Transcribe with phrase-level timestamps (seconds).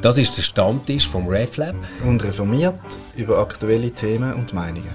[0.00, 1.74] Das ist der Stammtisch vom RefLab.
[2.06, 2.78] Und reformiert
[3.16, 4.92] über aktuelle Themen und Meinungen.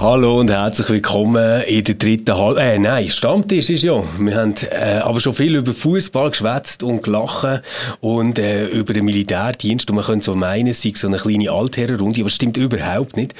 [0.00, 2.76] Hallo und herzlich willkommen in der dritten Halbzeit.
[2.76, 4.00] Äh, nein, Stammtisch ist ja.
[4.16, 7.64] Wir haben äh, aber schon viel über Fußball geschwätzt und gelacht
[8.00, 9.90] und äh, über den Militärdienst.
[9.90, 13.16] Und man könnte so meinen, es sei so eine kleine Altherrenrunde, aber es stimmt überhaupt
[13.16, 13.34] nicht.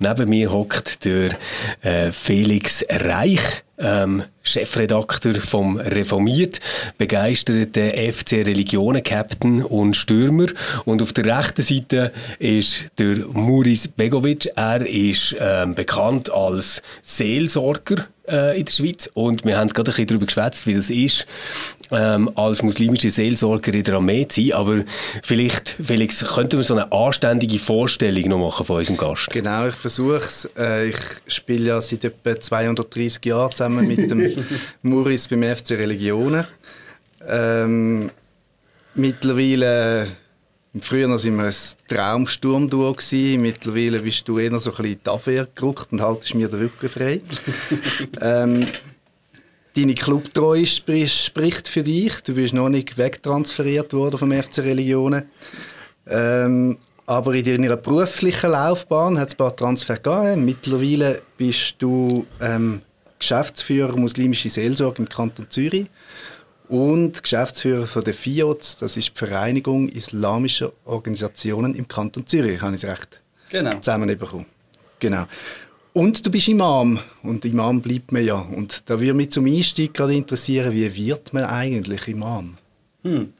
[0.00, 1.32] Neben mir hockt der
[1.82, 6.60] äh, Felix Reich ähm, Chefredakteur vom Reformiert,
[6.96, 10.46] begeisterter FC Religionen Captain und Stürmer.
[10.84, 14.50] Und auf der rechten Seite ist der Muris Begovic.
[14.56, 19.92] Er ist ähm, bekannt als Seelsorger äh, in der Schweiz und wir haben gerade ein
[19.92, 21.26] bisschen darüber geschwätzt, wie das ist,
[21.90, 24.52] ähm, als muslimische Seelsorger in der Armee zu sein.
[24.52, 24.84] Aber
[25.22, 29.30] vielleicht, Felix, könnten wir so eine anständige Vorstellung noch machen von unserem Gast?
[29.30, 30.48] Genau, ich versuche es.
[30.58, 34.30] Äh, ich spiele ja seit etwa 230 Jahren zusammen mit dem
[34.82, 36.46] Muris beim FC Religionen.
[37.26, 38.10] Ähm,
[38.94, 40.08] mittlerweile
[40.80, 41.54] Früher waren wir ein
[41.88, 42.94] Traumsturmduo.
[43.38, 46.60] Mittlerweile bist du eher so ein bisschen in die Abwehr gerückt und haltest mir den
[46.60, 47.22] Rücken frei.
[48.20, 48.66] ähm,
[49.74, 52.22] deine Clubtreue spricht für dich.
[52.22, 55.24] Du bist noch nicht wegtransferiert worden vom FC Religionen.
[56.06, 60.44] Ähm, aber in deiner beruflichen Laufbahn hat es ein paar Transfer gegeben.
[60.44, 62.82] Mittlerweile bist du ähm,
[63.18, 65.86] Geschäftsführer muslimische Seelsorge im Kanton Zürich
[66.68, 72.76] und Geschäftsführer von der FIOZ, das ist die Vereinigung Islamischer Organisationen im Kanton Zürich, habe
[72.76, 73.20] ich es recht
[73.50, 73.78] genau.
[73.78, 74.46] zusammenbekommen.
[74.98, 75.24] Genau.
[75.92, 78.38] Und du bist Imam und Imam bleibt man ja.
[78.38, 82.58] Und da würde mich zum Einstieg gerade interessieren, wie wird man eigentlich Imam?
[83.02, 83.32] Hm.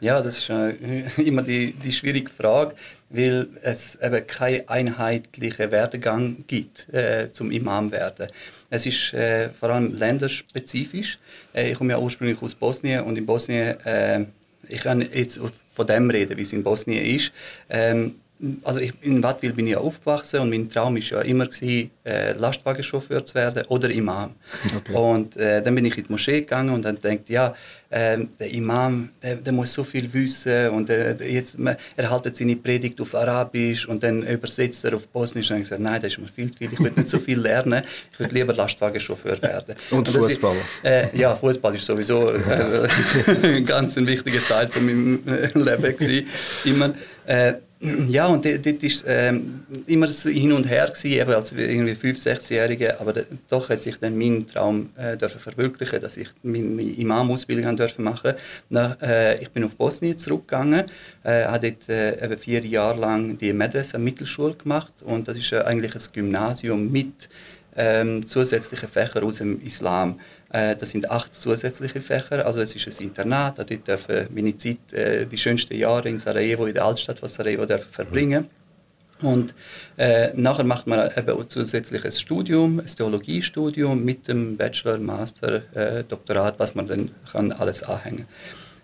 [0.00, 2.74] Ja, das ist äh, immer die, die schwierige Frage,
[3.08, 8.28] weil es eben keinen einheitlichen Werdegang gibt äh, zum Imam werden.
[8.70, 11.18] Es ist äh, vor allem länderspezifisch.
[11.54, 14.24] Äh, ich komme ja ursprünglich aus Bosnien und in Bosnien, äh,
[14.68, 15.40] ich kann jetzt
[15.74, 17.32] von dem reden, wie es in Bosnien ist.
[17.70, 18.16] Ähm,
[18.64, 21.90] also ich, in Wattwil bin ich ja aufgewachsen und mein Traum war ja immer gewesen,
[22.04, 24.34] äh, Lastwagenchauffeur zu werden oder Imam.
[24.76, 24.94] Okay.
[24.94, 27.54] Und äh, dann bin ich in die Moschee gegangen und dann denkt ja,
[27.96, 31.56] äh, der Imam, der, der, muss so viel wissen und äh, jetzt
[31.96, 35.80] er hält seine Predigt auf Arabisch und dann übersetzt er auf Bosnisch und ich gesagt,
[35.80, 38.28] nein, das ist mir viel zu viel, ich will nicht so viel lernen, ich will
[38.30, 39.74] lieber Lastwagenchauffeur werden.
[39.90, 40.60] Und, und Fußballer?
[40.82, 42.88] Äh, ja, Fußball ist sowieso äh,
[43.42, 45.22] ein ganz ein wichtiger Teil von meinem
[45.54, 46.26] Leben gewesen,
[46.64, 46.94] immer.
[47.26, 47.54] Äh,
[48.08, 52.22] ja, und dort war ähm, immer so hin und her, gewesen, eben als irgendwie 5-,
[52.22, 53.14] 6-Jährige, aber
[53.48, 58.34] doch hat sich dann mein Traum äh, dürfen verwirklichen, dass ich meine Imam-Ausbildung dürfen machen
[58.70, 59.06] durfte.
[59.06, 60.84] Äh, ich bin auf Bosnien zurückgegangen,
[61.24, 65.94] äh, habe dort äh, vier Jahre lang die Madrasa Mittelschule gemacht und das ist eigentlich
[65.94, 67.28] ein Gymnasium mit
[67.76, 70.20] ähm, zusätzlichen Fächern aus dem Islam.
[70.50, 74.92] Äh, das sind acht zusätzliche Fächer, also es ist ein Internat, dort dürfen meine Zeit,
[74.92, 78.48] äh, die schönsten Jahre in Sarajevo, in der Altstadt von Sarajevo, dürfen verbringen.
[79.22, 79.54] Und
[79.96, 86.58] äh, nachher macht man eben ein Studium, ein Theologiestudium mit dem Bachelor, Master, äh, Doktorat,
[86.58, 88.26] was man dann kann alles anhängen.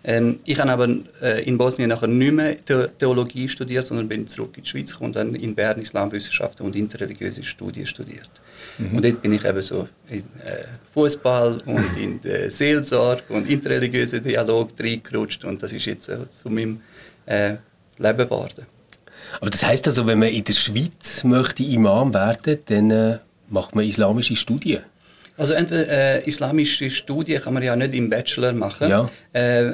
[0.05, 0.89] Ähm, ich habe aber
[1.21, 2.57] äh, in Bosnien nachher nicht mehr
[2.97, 7.43] Theologie studiert, sondern bin zurück in die Schweiz und dann in Bern Islamwissenschaften und interreligiöse
[7.43, 8.29] Studien studiert.
[8.77, 8.97] Mhm.
[8.97, 14.21] Und dort bin ich eben so in äh, Fußball und in der Seelsorge und interreligiösen
[14.21, 16.81] Dialog reingerutscht und das ist jetzt äh, zu meinem
[17.25, 17.55] äh,
[17.97, 18.65] Leben geworden.
[19.39, 23.17] Aber das heißt also, wenn man in der Schweiz möchte Imam werden, dann äh,
[23.49, 24.81] macht man islamische Studien?
[25.35, 28.89] Also entweder äh, islamische Studien kann man ja nicht im Bachelor machen.
[28.89, 29.09] Ja.
[29.33, 29.73] Äh,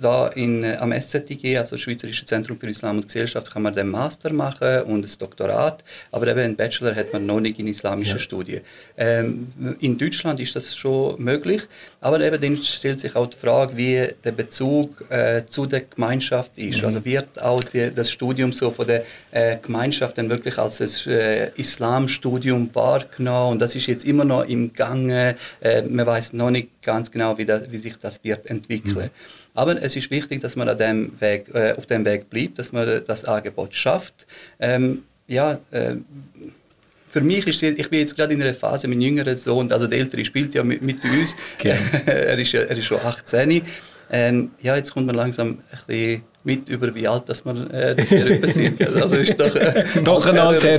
[0.00, 3.88] da in, äh, am SZIG, also Schweizerische Zentrum für Islam und Gesellschaft, kann man den
[3.88, 8.16] Master machen und das Doktorat, aber eben einen Bachelor hat man noch nicht in islamischer
[8.16, 8.18] ja.
[8.18, 8.60] Studie.
[8.98, 9.48] Ähm,
[9.80, 11.62] in Deutschland ist das schon möglich,
[12.02, 16.58] aber eben dann stellt sich auch die Frage, wie der Bezug äh, zu der Gemeinschaft
[16.58, 16.82] ist.
[16.82, 16.88] Mhm.
[16.88, 21.10] Also wird auch die, das Studium so von der äh, Gemeinschaft dann wirklich als ein
[21.10, 25.36] äh, Islamstudium wahrgenommen und das ist jetzt immer noch im Gange.
[25.88, 29.10] man weiß noch nicht ganz genau, wie, das, wie sich das wird entwickeln.
[29.14, 29.52] Mhm.
[29.54, 33.02] Aber es ist wichtig, dass man dem Weg, äh, auf dem Weg bleibt, dass man
[33.06, 34.26] das Angebot schafft.
[34.58, 35.96] Ähm, ja, äh,
[37.08, 39.98] für mich ist ich bin jetzt gerade in einer Phase, mein jüngerer Sohn, also der
[39.98, 41.76] Ältere spielt ja mit, mit uns, okay.
[42.06, 43.62] er, ist, er ist schon 18.
[44.10, 47.94] Ähm, ja, jetzt kommt man langsam ein bisschen mit über, wie alt das wir, äh,
[47.94, 48.80] das sind.
[48.96, 50.78] Also ist doch, äh, doch ein alter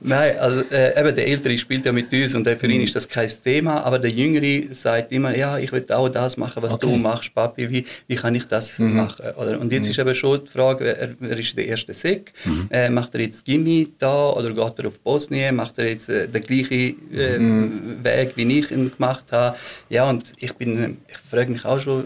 [0.00, 3.08] Nein, also äh, eben der Ältere spielt ja mit uns und für ihn ist das
[3.08, 6.86] kein Thema, aber der Jüngere sagt immer, ja, ich will auch das machen, was okay.
[6.86, 8.96] du machst, Papi, wie, wie kann ich das mhm.
[8.96, 9.24] machen?
[9.36, 9.90] Oder, und jetzt mhm.
[9.90, 12.68] ist eben schon die Frage, er, er ist der erste Sek, mhm.
[12.70, 16.28] äh, macht er jetzt Gimmi da oder geht er auf Bosnien, macht er jetzt äh,
[16.28, 18.04] den gleichen äh, mhm.
[18.04, 19.56] Weg, wie ich ihn gemacht habe?
[19.88, 22.04] Ja, und ich bin, ich frage mich auch schon,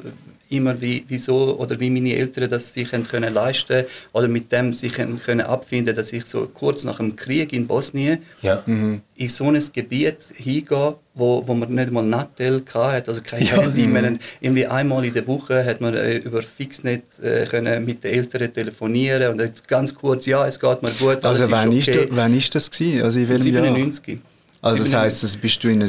[0.50, 4.93] immer, wie, wieso oder wie meine Eltern das sich können leisten oder mit dem sich
[4.93, 8.62] können abfinden, dass ich so kurz nach dem Krieg in Bosnien ja.
[8.67, 9.00] mhm.
[9.17, 13.62] in so ein Gebiet hingehe, wo, wo man nicht mal Nattel hatte, also kein ja.
[13.62, 13.87] Handy.
[13.87, 14.19] Mhm.
[14.41, 18.53] irgendwie einmal in der Woche hat man äh, über Fixnet äh, können mit den Eltern
[18.53, 21.25] telefonieren und ganz kurz, ja, es geht mir gut.
[21.25, 22.05] Also wann ist, okay.
[22.05, 23.03] ist, wann ist das gewesen?
[23.03, 24.08] Also in 97.
[24.08, 24.19] Jahr?
[24.62, 25.88] Also das heisst, das bist du in ein äh,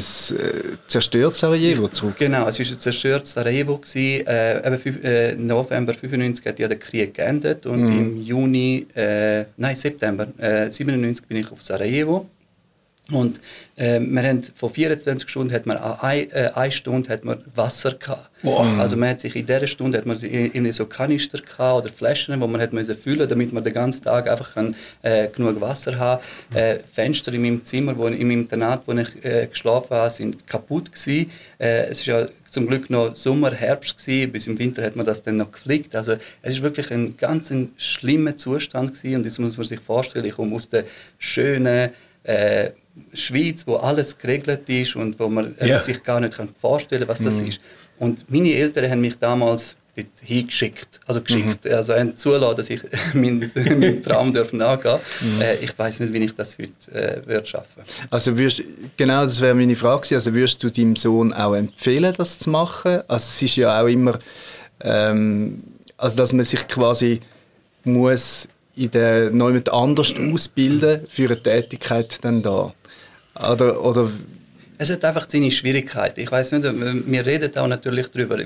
[0.86, 2.14] zerstörtes Sarajevo zurück?
[2.18, 3.76] Genau, es war ein zerstörtes Sarajevo.
[3.76, 4.26] Gewesen.
[4.26, 7.92] Äh, eben, äh, November 95 hat ja der Krieg geendet und mhm.
[7.92, 12.26] im Juni, äh, nein September äh, 97 bin ich auf Sarajevo
[13.10, 13.40] und
[13.76, 17.94] äh, wir haben, von 24 Stunden hat man eine, äh, eine Stunde hat man Wasser
[17.94, 18.30] gehabt.
[18.42, 18.78] Wow.
[18.78, 22.40] Also man hat sich in dieser Stunde hat man in so Kanister gehabt oder Flaschen,
[22.40, 25.98] wo man hat müssen füllen, damit man den ganzen Tag einfach kann, äh, genug Wasser
[25.98, 26.22] haben.
[26.54, 30.92] Äh, Fenster in meinem Zimmer, wo, im Internat, wo ich äh, geschlafen habe, sind kaputt
[30.92, 31.30] gewesen.
[31.58, 34.30] Äh, es ist ja zum Glück noch Sommer, Herbst gewesen.
[34.30, 35.96] Bis im Winter hat man das dann noch geflickt.
[35.96, 39.16] Also es ist wirklich ein ganz ein schlimmer Zustand gewesen.
[39.16, 40.84] Und jetzt muss man sich vorstellen, ich komme aus der
[41.18, 41.90] schönen
[42.24, 42.70] äh,
[43.14, 45.80] Schweiz, wo alles geregelt ist und wo man ja.
[45.80, 47.48] sich gar nicht vorstellen kann, was das mhm.
[47.48, 47.60] ist.
[47.98, 51.72] Und meine Eltern haben mich damals dort hingeschickt, also geschickt, mhm.
[51.72, 52.80] also haben zulassen, dass ich
[53.14, 54.98] meinen, meinen Traum dürfen angehen.
[55.20, 55.40] Mhm.
[55.40, 57.82] Äh, ich weiß nicht, wie ich das heute äh, würde schaffen.
[58.10, 58.62] Also würdest,
[58.96, 60.14] genau, das wäre meine Frage gewesen.
[60.14, 63.00] Also würdest du deinem Sohn auch empfehlen, das zu machen?
[63.08, 64.18] Also es ist ja auch immer,
[64.80, 65.62] ähm,
[65.96, 67.20] also dass man sich quasi
[67.84, 72.72] muss in der neu anders ausbilden für eine Tätigkeit dann da.
[73.34, 74.10] Oder, oder
[74.82, 76.20] es hat einfach seine Schwierigkeiten.
[76.20, 78.38] Ich weiß nicht, wir reden auch natürlich darüber.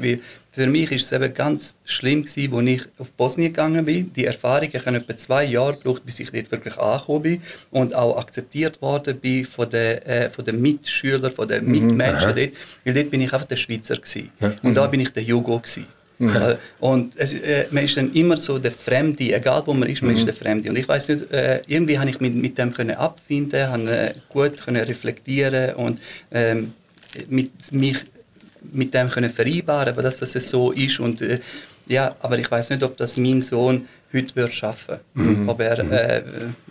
[0.52, 4.12] Für mich ist es eben ganz schlimm gewesen, als ich auf Bosnien gegangen bin.
[4.12, 7.94] Die Erfahrung, ich habe etwa zwei Jahre gebraucht, bis ich dort wirklich angekommen bin und
[7.94, 11.70] auch akzeptiert worden bin von den, äh, von den Mitschülern, von den mhm.
[11.70, 12.36] Mitmenschen mhm.
[12.36, 12.50] dort.
[12.84, 14.30] Weil dort bin ich einfach der Schweizer gewesen.
[14.40, 14.52] Ja.
[14.62, 15.86] Und da bin ich der Jugo gewesen.
[16.18, 16.54] Mhm.
[16.80, 20.12] Und es, äh, man ist dann immer so der Fremde, egal wo man ist, man
[20.12, 20.18] mhm.
[20.18, 20.70] ist der Fremde.
[20.70, 24.14] Und ich weiß nicht, äh, irgendwie habe ich mit, mit dem können abfinden, habe äh,
[24.30, 26.72] gut können reflektieren und ähm,
[27.28, 27.98] mit mich
[28.72, 31.38] mit dem können vereinbaren, aber dass das so ist und äh,
[31.86, 34.96] ja, aber ich weiß nicht, ob das mein Sohn heute wird schaffen.
[35.14, 35.48] Mhm.
[35.48, 35.92] Ob er mhm.
[35.92, 36.22] äh,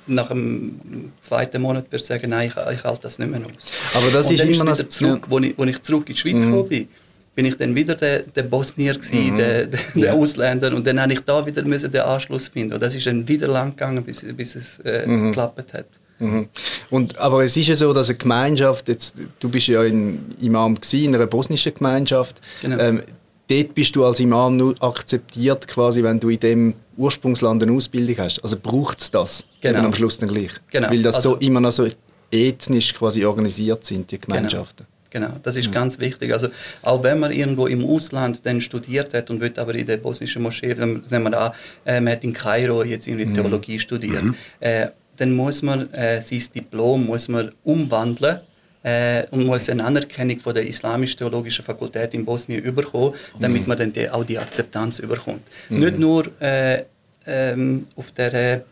[0.08, 3.72] nach dem zweiten Monat wird sagen, nein, ich, ich halte das nicht mehr aus.
[3.94, 5.32] Aber das und ist dann immer ist wieder zurück, ja.
[5.32, 6.52] wo, ich, wo ich zurück in die Schweiz mhm.
[6.52, 6.90] gekommen bin
[7.36, 9.38] bin ich dann wieder der, der Bosnier gewesen, mhm.
[9.38, 10.14] der, der, ja.
[10.14, 13.28] Ausländer und dann habe ich da wieder müssen den Anschluss finden und das ist dann
[13.28, 15.28] wieder lang gegangen, bis, bis es äh, mhm.
[15.28, 15.86] geklappt hat.
[16.20, 16.48] Mhm.
[16.90, 20.76] Und, aber es ist ja so, dass eine Gemeinschaft, jetzt, du bist ja in Imam
[20.76, 22.80] gewesen, in einer bosnischen Gemeinschaft, genau.
[22.80, 23.02] ähm,
[23.50, 28.18] dort bist du als Imam nur akzeptiert, quasi, wenn du in dem Ursprungsland eine Ausbildung
[28.20, 28.42] hast.
[28.42, 29.80] Also braucht es das genau.
[29.80, 30.52] am Schluss dann gleich.
[30.72, 30.90] Genau.
[30.90, 31.88] Weil das also, so immer noch so
[32.32, 34.36] ethnisch quasi organisiert sind, die genau.
[34.36, 34.86] Gemeinschaften.
[34.86, 34.95] Genau.
[35.16, 35.72] Genau, das ist mhm.
[35.72, 36.34] ganz wichtig.
[36.34, 36.50] Also
[36.82, 40.44] auch wenn man irgendwo im Ausland dann studiert hat und wird aber in der bosnischen
[40.44, 41.52] Moschee, dann nehmen wir an,
[41.86, 43.34] äh, man hat in Kairo jetzt irgendwie mhm.
[43.34, 44.36] Theologie studiert, mhm.
[44.60, 48.42] äh, dann muss man äh, sein Diplom muss man umwandeln
[48.84, 53.70] äh, und muss eine Anerkennung von der islamisch-theologischen Fakultät in Bosnien überkommen, damit mhm.
[53.70, 55.44] man dann die, auch die Akzeptanz überkommt.
[55.70, 55.80] Mhm.
[55.80, 56.84] Nicht nur äh,
[57.26, 58.66] ähm, auf der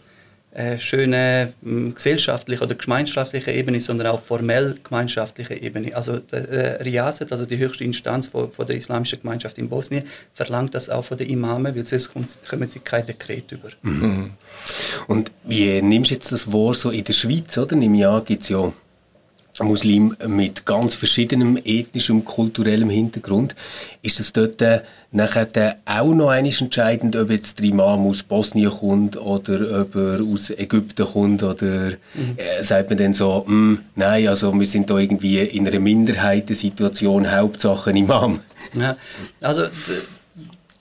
[0.53, 5.95] äh, schöne hm, gesellschaftliche oder gemeinschaftliche Ebene, sondern auch formell gemeinschaftliche Ebene.
[5.95, 10.75] Also der, äh, also die höchste Instanz von, von, der islamischen Gemeinschaft in Bosnien, verlangt
[10.75, 13.69] das auch von den Imamen, weil sonst kommen sie kein Dekret über.
[13.81, 14.31] Mhm.
[15.07, 17.73] Und wie nimmst du jetzt das Wort so in der Schweiz, oder?
[17.75, 18.71] Im Jahr gibt es ja
[19.61, 23.55] Muslim mit ganz verschiedenem ethnischem, und kulturellem Hintergrund.
[24.01, 24.81] Ist das dort äh,
[25.11, 30.21] nachher auch noch einiges entscheidend, ob jetzt der Imam aus Bosnien kommt oder ob er
[30.21, 32.37] aus Ägypten kommt oder mhm.
[32.37, 37.31] äh, sagt man dann so, mm, nein, also wir sind da irgendwie in einer Minderheitensituation,
[37.31, 38.39] Hauptsache Imam.
[38.73, 38.97] Ja,
[39.41, 39.63] also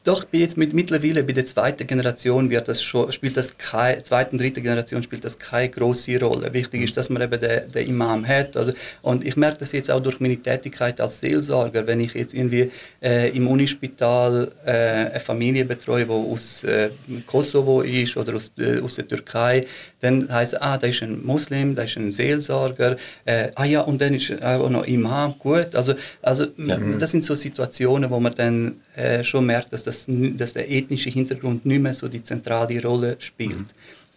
[0.04, 4.37] doch, jetzt mit, mittlerweile bei der zweiten Generation wird das schon, spielt das keine, zweiten,
[4.37, 6.52] dritten Generation spielt das keine große Rolle.
[6.52, 8.56] Wichtig ist, dass man eben den, den Imam hat.
[8.56, 12.35] Also, und ich merke das jetzt auch durch meine Tätigkeit als Seelsorger, wenn ich jetzt
[12.35, 16.90] irgendwie äh, im Unispital äh, eine Familie betreue, die aus äh,
[17.26, 19.66] Kosovo ist oder aus, äh, aus der Türkei,
[20.00, 23.82] dann heißt es, ah, da ist ein Muslim, da ist ein Seelsorger, äh, ah ja,
[23.82, 25.76] und dann ist auch noch Imam, gut.
[25.76, 26.76] Also, also ja.
[26.99, 31.11] das sind so Situationen, wo man dann äh, schon merkt, dass, das, dass der ethnische
[31.11, 33.58] Hintergrund nicht mehr so die zentrale Rolle spielt.
[33.58, 33.66] Mhm.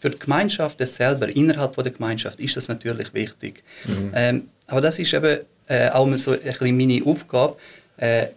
[0.02, 3.64] Für die Gemeinschaft selber, innerhalb von der Gemeinschaft, ist das natürlich wichtig.
[3.86, 4.12] Mhm.
[4.14, 7.56] Ähm, aber das ist eben äh, auch so ein bisschen meine Aufgabe,
[7.98, 8.28] äh,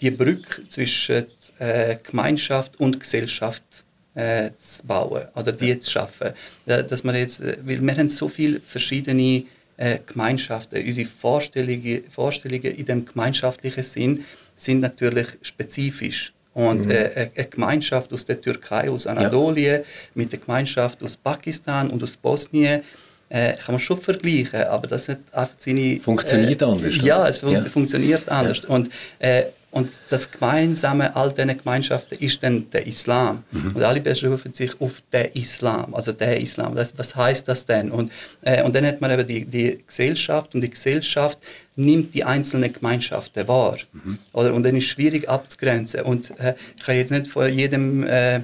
[0.00, 1.26] die Brücke zwischen
[1.58, 3.62] äh, Gemeinschaft und Gesellschaft
[4.14, 5.80] äh, zu bauen oder die ja.
[5.80, 6.30] zu schaffen.
[6.66, 9.44] Dass man jetzt, weil wir haben so viele verschiedene
[10.06, 10.84] Gemeinschaften.
[10.84, 14.24] Unsere Vorstellungen, Vorstellungen in dem gemeinschaftlichen Sinn
[14.60, 16.32] sind natürlich spezifisch.
[16.52, 16.90] Und mhm.
[16.90, 19.86] äh, eine Gemeinschaft aus der Türkei, aus Anatolien, ja.
[20.14, 22.82] mit der Gemeinschaft aus Pakistan und aus Bosnien,
[23.28, 26.00] äh, kann man schon vergleichen, aber das hat einfach seine...
[26.00, 26.96] Funktioniert äh, anders.
[27.02, 27.64] Ja, es fun ja.
[27.64, 28.64] funktioniert anders.
[28.64, 28.90] Und
[29.20, 33.44] äh, und das Gemeinsame all diesen Gemeinschaften ist dann der Islam.
[33.52, 33.76] Mhm.
[33.76, 36.74] Und alle berufen sich auf den Islam, also der Islam.
[36.74, 37.92] Das, was heißt das denn?
[37.92, 38.10] Und,
[38.42, 41.38] äh, und dann hat man eben die, die Gesellschaft und die Gesellschaft
[41.80, 43.78] nimmt die einzelnen Gemeinschaften wahr.
[43.92, 44.18] Mhm.
[44.32, 46.02] Oder, und dann ist es schwierig abzugrenzen.
[46.02, 48.40] Und äh, ich kann jetzt nicht von jedem äh,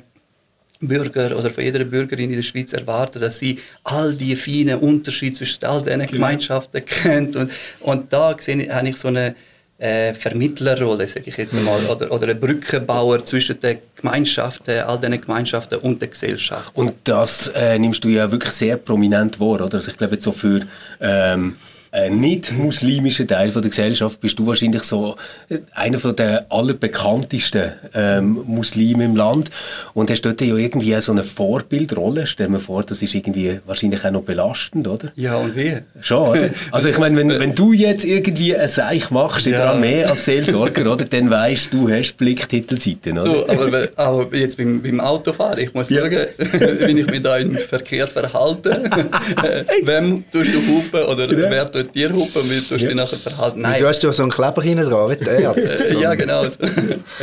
[0.81, 5.37] Bürger oder von jeder Bürgerin in der Schweiz erwarten, dass sie all die feinen Unterschiede
[5.37, 6.13] zwischen all diesen genau.
[6.13, 7.37] Gemeinschaften kennt.
[7.37, 7.51] Und,
[7.81, 9.35] und da sehe, habe ich so eine
[9.79, 15.21] äh, Vermittlerrolle, sage ich jetzt einmal, oder, oder ein Brückenbauer zwischen den Gemeinschaften, all diesen
[15.21, 16.71] Gemeinschaften und der Gesellschaft.
[16.75, 19.75] Und das äh, nimmst du ja wirklich sehr prominent wahr, oder?
[19.75, 20.61] Also ich glaube jetzt so für
[21.01, 21.57] ähm,
[21.97, 25.17] äh, nicht-muslimischen Teil von der Gesellschaft bist du wahrscheinlich so
[25.49, 29.51] äh, einer von der allerbekanntesten ähm, Muslime im Land
[29.95, 32.27] und hast dort ja irgendwie so eine Vorbildrolle.
[32.27, 35.11] Stell mir vor, das ist irgendwie wahrscheinlich auch noch belastend, oder?
[35.17, 35.79] Ja, und wie?
[36.03, 36.51] Schon, oder?
[36.71, 39.61] Also ich meine, wenn, wenn du jetzt irgendwie ein Seich machst in ja.
[39.61, 43.25] der Armee als Seelsorger, oder, dann weißt du, hast Blicktitelseiten, oder?
[43.25, 46.01] So, aber, aber jetzt beim, beim Autofahren, ich muss ja.
[46.01, 48.83] schauen, wie ich mich da im Verkehr verhalte.
[49.83, 52.87] Wem tust du hupen oder wer tut dir hupen, wie tust du ja.
[52.89, 53.61] dich nachher verhalten?
[53.61, 53.75] Nein.
[53.75, 55.93] Wieso hast du so einen Kleber hinten dran, der Arzt?
[56.01, 56.45] ja, genau.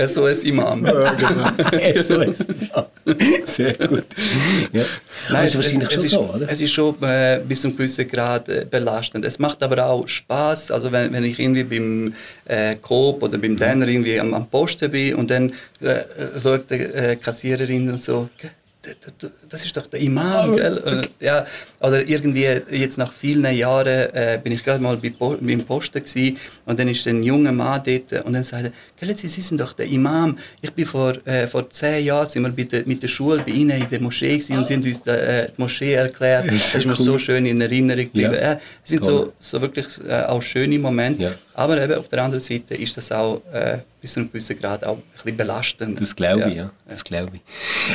[0.05, 0.85] SOS Imam.
[0.85, 2.01] Ja, genau.
[2.01, 2.85] SOS Imam.
[3.45, 4.05] Sehr gut.
[4.71, 4.83] Ja.
[5.29, 6.49] Nein, es, ist wahrscheinlich es, schon es so, oder?
[6.49, 9.25] Es ist schon äh, bis zu einem gewissen Grad äh, belastend.
[9.25, 10.71] Es macht aber auch Spaß.
[10.71, 12.13] Also wenn, wenn ich irgendwie beim
[12.45, 15.51] äh, Coop oder beim Denner irgendwie am, am Posten bin und dann
[15.81, 16.01] äh,
[16.41, 18.29] schaut die äh, Kassiererin und so,
[19.49, 21.07] das ist doch der Imam, gell?
[21.19, 21.45] Ja,
[21.79, 26.37] oder irgendwie jetzt nach vielen Jahren äh, bin ich gerade mal bei beim Posten gewesen,
[26.65, 29.73] und dann ist ein junger Mann dort und dann sagt er, gell, Sie sind doch
[29.73, 30.37] der Imam.
[30.61, 33.81] Ich bin vor, äh, vor zehn Jahren sind wir der, mit der Schule bei Ihnen
[33.81, 36.47] in der Moschee gewesen und sind uns die, äh, die Moschee erklärt.
[36.47, 36.97] Das ist mir cool.
[36.97, 38.33] so schön in Erinnerung geblieben.
[38.33, 38.59] Ja.
[38.83, 41.23] Es sind so, so wirklich äh, auch schöne Momente.
[41.23, 41.31] Ja.
[41.55, 44.83] Aber eben auf der anderen Seite ist das auch äh, bis zu einem gewissen Grad
[44.83, 46.01] auch ein bisschen belastend.
[46.01, 46.63] Das glaube ich, ja.
[46.63, 46.71] ja.
[46.87, 47.41] Das glaube ich.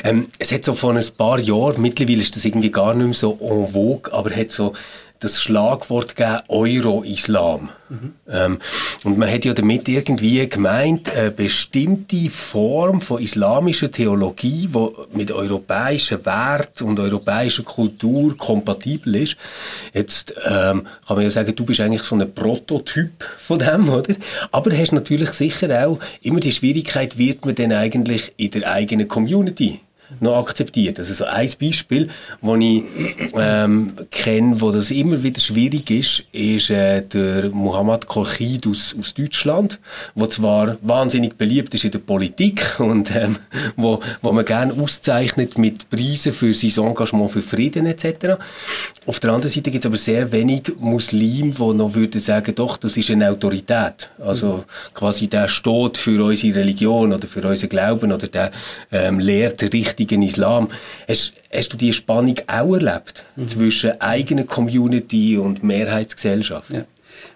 [0.05, 3.15] Ähm, es hat so vor ein paar Jahren, mittlerweile ist das irgendwie gar nicht mehr
[3.15, 4.75] so en vogue, aber hat so
[5.21, 7.71] das Schlagwort gegeben, Euro-Islam.
[7.89, 8.13] Mhm.
[8.31, 8.59] Ähm,
[9.05, 15.33] und man hat ja damit irgendwie gemeint, eine bestimmte Form von islamischer Theologie, die mit
[15.33, 19.37] europäischen Wert und europäischer Kultur kompatibel ist.
[19.93, 24.15] Jetzt ähm, kann man ja sagen, du bist eigentlich so ein Prototyp von dem, oder?
[24.53, 29.09] Aber hast natürlich sicher auch immer die Schwierigkeit, wird man denn eigentlich in der eigenen
[29.09, 29.81] Community
[30.21, 30.99] noch akzeptiert.
[30.99, 32.09] Also so ein Beispiel,
[32.41, 32.83] das ich
[33.35, 39.15] ähm, kenne, wo das immer wieder schwierig ist, ist äh, der Muhammad Kolchid aus, aus
[39.15, 39.79] Deutschland,
[40.15, 43.37] wo zwar wahnsinnig beliebt ist in der Politik und ähm,
[43.77, 48.39] wo, wo man gerne auszeichnet mit Preisen für sein Engagement für Frieden etc.
[49.07, 52.77] Auf der anderen Seite gibt es aber sehr wenig Muslime, die noch würden sagen, doch,
[52.77, 54.11] das ist eine Autorität.
[54.19, 58.51] Also quasi der steht für unsere Religion oder für unseren Glauben oder der
[58.91, 60.69] ähm, lehrt richtig richtigen Islam.
[61.09, 63.49] Hast, hast du diese Spannung auch erlebt mhm.
[63.49, 66.71] zwischen eigener Community und Mehrheitsgesellschaft?
[66.71, 66.85] Ja.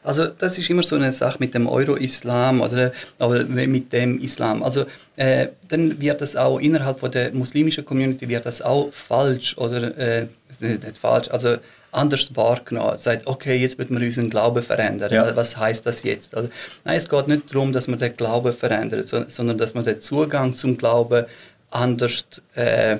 [0.04, 4.62] Also das ist immer so eine Sache mit dem Euro-Islam oder, oder mit dem Islam.
[4.62, 4.84] Also
[5.16, 9.96] äh, dann wird das auch innerhalb von der muslimischen Community wird das auch falsch oder
[9.98, 10.26] äh,
[10.60, 11.56] nicht falsch, also
[11.92, 12.98] anders wahrgenommen.
[12.98, 15.12] Sagt, okay, jetzt wird man unseren Glauben verändern.
[15.12, 15.36] Ja.
[15.36, 16.34] Was heißt das jetzt?
[16.34, 16.48] Also,
[16.84, 20.54] nein, es geht nicht darum, dass man den Glauben verändert, sondern dass man den Zugang
[20.54, 21.26] zum Glauben
[21.72, 22.24] anders
[22.54, 22.98] äh,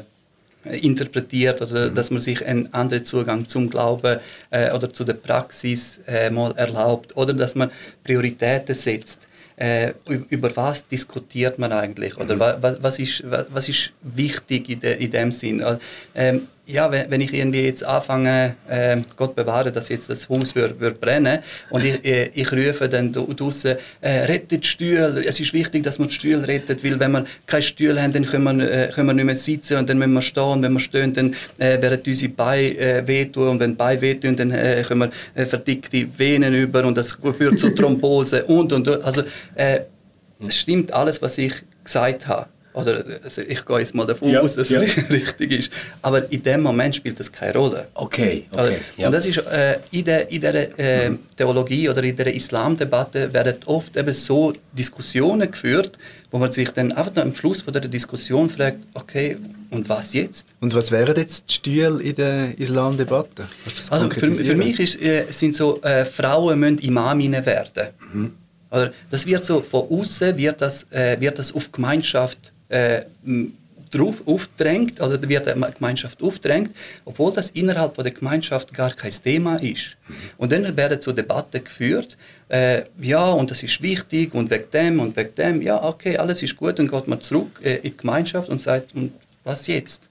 [0.64, 6.00] interpretiert oder dass man sich einen anderen Zugang zum Glauben äh, oder zu der Praxis
[6.06, 7.70] äh, mal erlaubt oder dass man
[8.04, 9.26] Prioritäten setzt.
[9.56, 14.80] Äh, über was diskutiert man eigentlich oder was, was, ist, was, was ist wichtig in,
[14.80, 15.62] de, in dem Sinn?
[16.14, 20.54] Ähm, ja, wenn, wenn ich irgendwie jetzt anfange, äh, Gott bewahre, dass jetzt das Haus
[20.54, 21.40] wird, wird brennen
[21.70, 26.08] und ich, äh, ich rufe dann draußen, äh, rettet Stühle, es ist wichtig, dass man
[26.08, 29.14] die Stühle rettet, weil wenn wir keine Stühle haben, dann können wir, äh, können wir
[29.14, 32.32] nicht mehr sitzen und dann müssen wir stehen, wenn wir stehen, dann äh, werden unsere
[32.32, 36.54] Beine äh, wehtun und wenn die Beine wehtun, dann äh, können wir äh, verdickte Venen
[36.54, 39.22] über und das führt zu Thrombose und und also
[39.56, 39.80] äh,
[40.46, 41.54] es stimmt alles, was ich
[41.84, 42.46] gesagt habe.
[42.74, 44.80] Oder also ich gehe jetzt mal davon Ja, aus, dass ja.
[44.80, 45.70] es richtig ist.
[46.00, 47.88] Aber in dem Moment spielt das keine Rolle.
[47.94, 48.80] Okay, Also, okay.
[48.96, 49.06] ja.
[49.06, 53.56] Und das ist äh, in der, in der äh, Theologie oder in der Islamdebatte werden
[53.66, 55.98] oft eben so Diskussionen geführt,
[56.30, 59.36] wo man sich dann einfach am Schluss von der Diskussion fragt, okay,
[59.70, 60.54] und was jetzt?
[60.60, 63.46] Und was wären jetzt die Stühle in der Islamdebatte?
[63.90, 67.88] Also für, für mich ist, äh, sind so äh, Frauen müssen Imaminnen werden.
[68.70, 73.02] Oder das wird so von außen wird das äh, wird das auf Gemeinschaft äh,
[73.90, 76.74] drauf aufdrängt oder wird eine Gemeinschaft aufdrängt,
[77.04, 79.96] obwohl das innerhalb der Gemeinschaft gar kein Thema ist.
[80.38, 82.16] Und dann werden so Debatten geführt,
[82.48, 86.42] äh, ja und das ist wichtig und wegen dem und wegen dem, ja okay alles
[86.42, 89.12] ist gut, dann geht man zurück äh, in die Gemeinschaft und sagt und
[89.44, 90.08] was jetzt?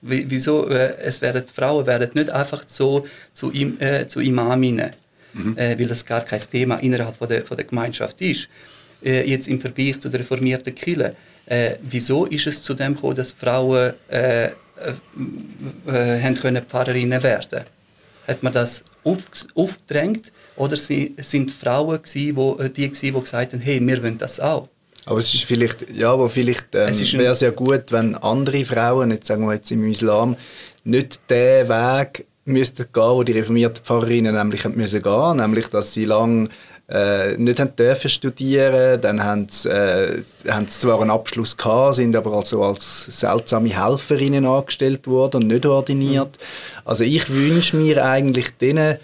[0.00, 0.68] Wie- Wieso?
[0.68, 4.90] Äh, es werden, Frauen werden nicht einfach so zu, Im, äh, zu Imaminnen,
[5.56, 8.48] äh, weil das gar kein Thema innerhalb von der, von der Gemeinschaft ist.
[9.04, 11.14] Äh, jetzt im Vergleich zu der reformierten Kirche.
[11.46, 14.50] Äh, wieso ist es zu dem gekommen, dass Frauen äh, äh,
[15.86, 17.62] äh, können Pfarrerinnen werden?
[18.26, 19.18] Hat man das auf,
[19.54, 24.02] aufgedrängt oder sie, sind Frauen gewesen, wo, äh, die, gewesen, die gesagt haben, hey, wir
[24.02, 24.68] wollen das auch?
[25.06, 29.10] Aber es ist vielleicht, ja, aber vielleicht ähm, wäre es ja gut, wenn andere Frauen,
[29.10, 30.36] jetzt sagen wir jetzt im Islam,
[30.84, 36.04] nicht den Weg müssten gehen, wo die reformierten Pfarrerinnen nämlich müssen gehen, nämlich dass sie
[36.04, 36.50] lang
[36.90, 41.96] äh, nicht haben dürfen studieren, dann haben sie, äh, haben sie zwar einen Abschluss gehabt,
[41.96, 46.38] sind aber also als seltsame Helferinnen angestellt worden und nicht ordiniert.
[46.84, 48.96] Also ich wünsche mir eigentlich denen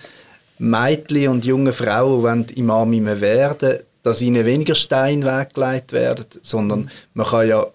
[0.58, 7.26] Mädchen und junge Frauen, die Imaminnen werden, dass ihnen weniger Steine weggelegt werden, sondern man
[7.26, 7.66] kann ja,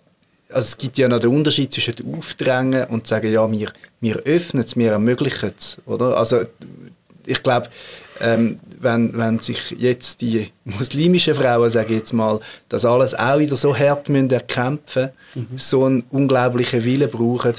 [0.51, 4.15] also es gibt ja noch den Unterschied zwischen dem Aufdrängen und sagen, ja, wir, wir
[4.25, 6.17] öffnen es, wir ermöglichen es, oder?
[6.17, 6.41] Also
[7.25, 7.67] ich glaube,
[8.21, 13.39] ähm, wenn, wenn sich jetzt die muslimischen Frauen, sage ich jetzt mal, das alles auch
[13.39, 15.09] wieder so hart müssen erkämpfen,
[15.55, 17.53] so einen unglaublichen Willen brauchen,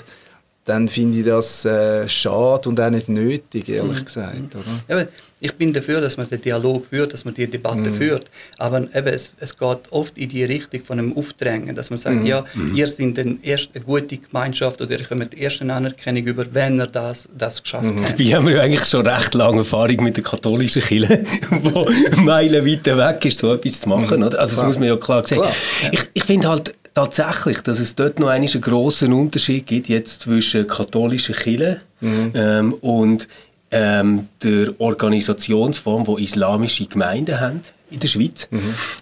[0.65, 4.55] dann finde ich das äh, schade und auch nicht nötig, ehrlich gesagt.
[4.55, 5.01] Oder?
[5.01, 5.09] Eben,
[5.41, 8.31] ich bin dafür, dass man den Dialog führt, dass man die Debatte führt.
[8.59, 12.25] Aber eben, es, es geht oft in die Richtung von einem Aufdrängen, dass man sagt,
[12.25, 12.45] ja,
[12.75, 16.79] ihr seid dann erst eine gute Gemeinschaft oder ihr kommt erst eine Anerkennung über, wenn
[16.79, 18.19] ihr das, das geschafft habt.
[18.19, 21.87] Wir haben ja eigentlich schon recht lange Erfahrung mit der katholischen Kirche, wo
[22.21, 24.23] Meilen weiter weg ist, so etwas zu machen.
[24.23, 24.39] Oder?
[24.39, 24.67] Also das Klar.
[24.67, 25.41] muss man ja klar sehen.
[25.41, 25.53] Klar,
[25.91, 30.67] Ich, ich finde halt tatsächlich, dass es dort noch einen grossen Unterschied gibt jetzt zwischen
[30.67, 33.29] katholischer Kirche ähm, und
[33.71, 38.49] ähm, der Organisationsform, wo islamische Gemeinden haben in der Schweiz.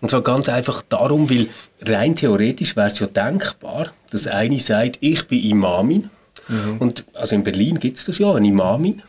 [0.01, 1.49] Und zwar ganz einfach darum, weil
[1.83, 6.11] rein theoretisch wäre es ja denkbar, dass eine sagt, ich bin Imamin
[6.79, 9.03] und also in Berlin gibt es das ja, eine Imamin.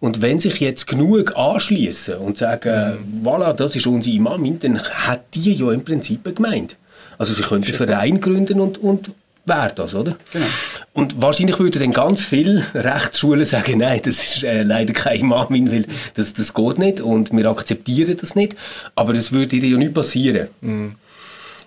[0.00, 5.34] Und wenn sich jetzt genug anschließen und sagen, voilà, das ist unsere Imamin, dann hat
[5.34, 6.74] die ja im Prinzip eine Gemeinde.
[7.18, 9.10] Also sie können einen Verein gründen und, und
[9.46, 10.16] wäre das, oder?
[10.32, 10.46] Genau.
[10.92, 15.70] Und wahrscheinlich würden dann ganz viele Rechtsschulen sagen, nein, das ist äh, leider kein Imamin,
[15.70, 18.56] weil das, das geht nicht und wir akzeptieren das nicht.
[18.94, 20.48] Aber das würde ihr ja nicht passieren.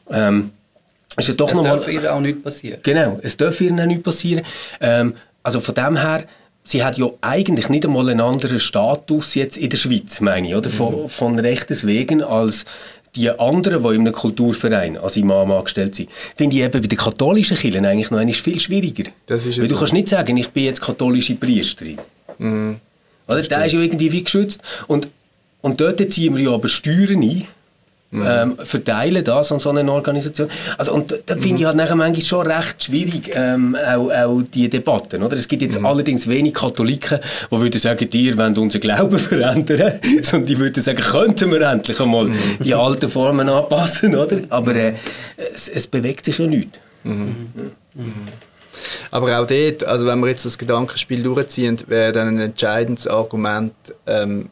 [0.09, 0.51] Ähm,
[1.17, 2.79] ist es doch Es darf ihr auch nicht passieren.
[2.83, 4.43] Genau, es darf ihr auch nicht passieren.
[4.79, 6.25] Ähm, also von dem her,
[6.63, 10.55] sie hat ja eigentlich nicht einmal einen anderen Status jetzt in der Schweiz, meine ich,
[10.55, 10.69] oder?
[10.69, 12.65] Von, von Rechtes wegen als
[13.17, 16.09] die anderen, die in einem Kulturverein als Imam angestellt sind.
[16.35, 19.09] Finde ich eben bei den katholischen Kirchen eigentlich noch viel schwieriger.
[19.25, 19.79] Das ist Weil du so.
[19.79, 21.97] kannst nicht sagen, ich bin jetzt katholische Priesterin.
[22.39, 23.41] Oder?
[23.41, 24.61] Der ist ja irgendwie wie geschützt.
[24.87, 25.07] Und,
[25.61, 27.47] und dort ziehen wir ja aber Steuern ein,
[28.13, 30.49] ähm, verteilen das an so eine Organisation.
[30.77, 34.69] Also, und da- finde ich halt nachher manchmal schon recht schwierig, ähm, auch, auch die
[34.69, 35.23] Debatten.
[35.23, 35.35] Oder?
[35.35, 37.19] Es gibt jetzt allerdings wenig Katholiken,
[37.51, 41.99] die würden sagen, ihr wollt unseren Glauben verändern, sondern die würden sagen, könnten wir endlich
[41.99, 42.31] einmal
[42.63, 44.15] die alten Formen anpassen.
[44.15, 44.39] Oder?
[44.49, 44.93] Aber äh,
[45.53, 46.79] es, es bewegt sich ja nichts.
[49.11, 53.73] Aber auch dort, also wenn wir jetzt das Gedankenspiel durchziehen, wäre dann ein entscheidendes Argument,
[54.05, 54.49] ähm,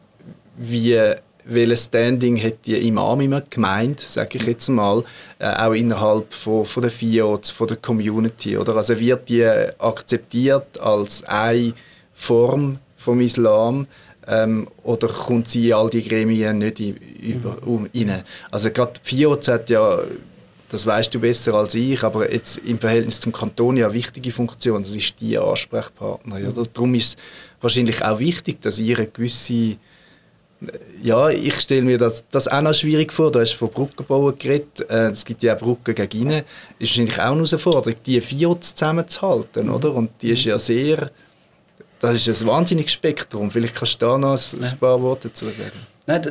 [0.56, 0.98] wie
[1.48, 5.04] welches Standing hat die Imam immer gemeint, sage ich jetzt mal,
[5.38, 8.76] äh, auch innerhalb von, von der FIOs, von der Community, oder?
[8.76, 11.72] Also wird die akzeptiert als eine
[12.14, 13.86] Form vom Islam
[14.26, 18.22] ähm, oder kommt sie in all die Gremien nicht i- über, um, rein?
[18.50, 20.00] Also gerade die FIOs hat ja
[20.68, 24.32] das weißt du besser als ich, aber jetzt im Verhältnis zum Kanton ja eine wichtige
[24.32, 24.82] Funktion.
[24.82, 26.38] Das ist die Ansprechpartner.
[26.48, 26.66] Oder?
[26.74, 27.16] Darum ist es
[27.60, 29.76] wahrscheinlich auch wichtig, dass ihr eine gewisse
[31.02, 33.30] ja, ich stelle mir das, das auch noch schwierig vor.
[33.30, 34.88] Du hast von Brückenbauen geredet.
[34.88, 36.42] Äh, Es gibt ja auch Brücken gegen innen.
[36.78, 39.94] Ist wahrscheinlich auch eine Herausforderung, die vier zusammenzuhalten, oder?
[39.94, 41.10] Und die ist ja sehr...
[41.98, 43.50] Das ist ein wahnsinniges Spektrum.
[43.50, 45.72] Vielleicht kannst du da noch ein, ein paar Worte dazu sagen.
[46.08, 46.22] Nein,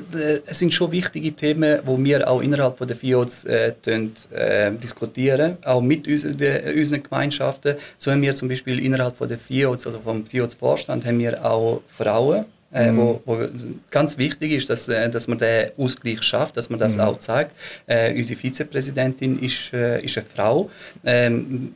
[0.46, 5.82] es sind schon wichtige Themen, die wir auch innerhalb der FIOs äh, äh, diskutieren, auch
[5.82, 6.38] mit unseren,
[6.78, 7.76] unseren Gemeinschaften.
[7.98, 12.46] So haben wir zum Beispiel innerhalb der FIOs, also vom FIOs-Vorstand, haben wir auch Frauen,
[12.76, 12.98] äh, mhm.
[12.98, 13.38] wo, wo,
[13.90, 17.02] ganz wichtig ist, dass, äh, dass man den Ausgleich schafft, dass man das mhm.
[17.02, 17.52] auch zeigt.
[17.88, 20.70] Äh, unsere Vizepräsidentin ist, äh, ist eine Frau.
[21.06, 21.74] Ähm,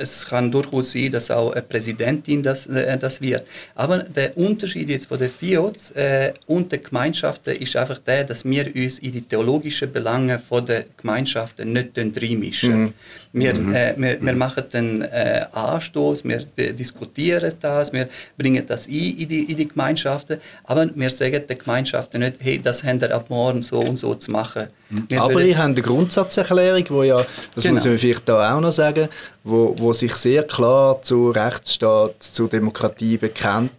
[0.00, 3.46] es kann durchaus sein, dass auch eine Präsidentin das, äh, das wird.
[3.74, 8.44] Aber der Unterschied jetzt von den FIOs äh, und den Gemeinschaften ist einfach der, dass
[8.44, 12.80] wir uns in die theologischen Belange der Gemeinschaften nicht reinmischen.
[12.80, 12.92] Mhm.
[13.32, 13.74] Wir, mhm.
[13.74, 19.28] äh, wir, wir, machen den äh, Anstoß, wir diskutieren das, wir bringen das ein in
[19.28, 23.30] die, in die Gemeinschaften, aber wir sagen den Gemeinschaften nicht, hey, das haben wir ab
[23.30, 24.68] morgen so und so zu machen.
[24.90, 27.24] Wir Aber ich habe eine Grundsatzerklärung, wo ja,
[27.54, 27.74] das genau.
[27.74, 29.08] muss ich vielleicht da auch noch sagen,
[29.44, 33.70] wo, wo sich sehr klar zu Rechtsstaat, zu Demokratie bekennt.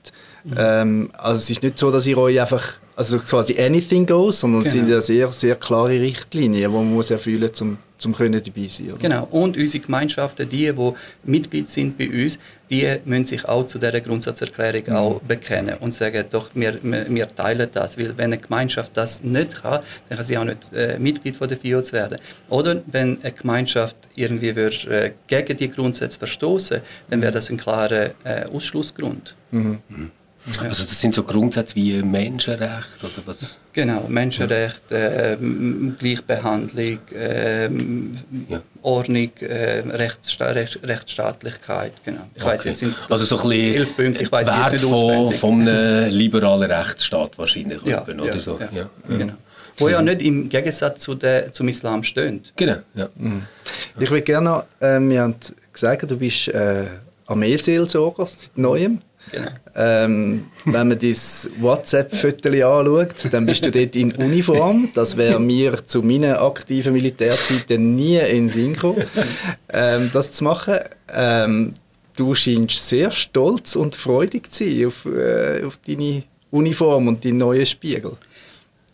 [0.43, 0.54] Mhm.
[0.58, 4.62] Ähm, also es ist nicht so, dass ihr euch einfach also quasi anything goes, sondern
[4.62, 4.67] genau.
[4.67, 4.95] es sind genau.
[4.95, 8.91] ja sehr, sehr klare Richtlinien, die man muss erfüllen muss, um zum können dabei sein.
[8.91, 8.97] Oder?
[8.97, 9.27] Genau.
[9.29, 14.01] Und unsere Gemeinschaften, die, die Mitglied sind bei uns, die müssen sich auch zu dieser
[14.01, 14.95] Grundsatzerklärung mhm.
[14.95, 17.97] auch bekennen und sagen, doch, wir, wir, teilen das.
[17.97, 21.47] Weil wenn eine Gemeinschaft das nicht kann, dann kann sie auch nicht äh, Mitglied von
[21.47, 22.17] der FIOZ werden.
[22.49, 27.57] Oder wenn eine Gemeinschaft irgendwie wird, äh, gegen die Grundsätze verstoßen, dann wäre das ein
[27.57, 29.35] klarer äh, Ausschlussgrund.
[29.51, 29.79] Mhm.
[29.89, 30.11] Mhm.
[30.60, 33.58] Also das sind so Grundsätze wie Menschenrecht oder was?
[33.73, 35.38] Genau, Menschenrecht, äh,
[35.99, 38.62] Gleichbehandlung, äh, ja.
[38.82, 42.27] Ordnung, äh, Rechtssta Recht, Rechtsstaatlichkeit, genau.
[42.34, 42.60] Ich okay.
[42.63, 45.62] jetzt sind also so ein bisschen elf Punkte, ich weiß Wert jetzt nicht von, von
[45.62, 48.60] einem liberalen Rechtsstaat wahrscheinlich ja, oder ja, so.
[48.60, 49.34] Ja, genau.
[49.77, 52.54] Wo ja nicht im Gegensatz zu der, zum Islam steht.
[52.56, 53.10] Genau, ja.
[53.15, 53.43] Mhm.
[53.99, 55.36] Ich würde gerne noch, äh, wir haben
[55.71, 56.86] gesagt, du bist äh,
[57.27, 58.99] Armeeseelsorger seit Neuem.
[59.31, 59.47] Genau.
[59.75, 61.15] Ähm, wenn man dein
[61.60, 64.89] WhatsApp-Foto anschaut, dann bist du dort in Uniform.
[64.93, 69.03] Das wäre mir zu meiner aktiven Militärzeiten nie in den Sinn gekommen,
[69.71, 70.79] ähm, das zu machen.
[71.13, 71.73] Ähm,
[72.17, 77.38] du scheinst sehr stolz und freudig zu sein auf, äh, auf deine Uniform und deinen
[77.38, 78.13] neuen Spiegel.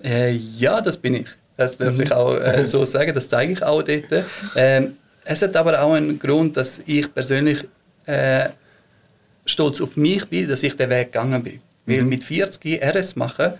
[0.03, 1.27] Äh, ja, das bin ich.
[1.55, 2.01] Das darf mhm.
[2.01, 3.13] ich auch äh, so sagen.
[3.13, 4.25] Das zeige ich auch dort.
[4.55, 7.65] Ähm, es hat aber auch einen Grund, dass ich persönlich
[8.05, 8.49] äh,
[9.47, 11.60] stolz auf mich bin, dass ich den Weg gegangen bin.
[11.88, 12.10] Weil mhm.
[12.10, 13.53] mit 40 RS machen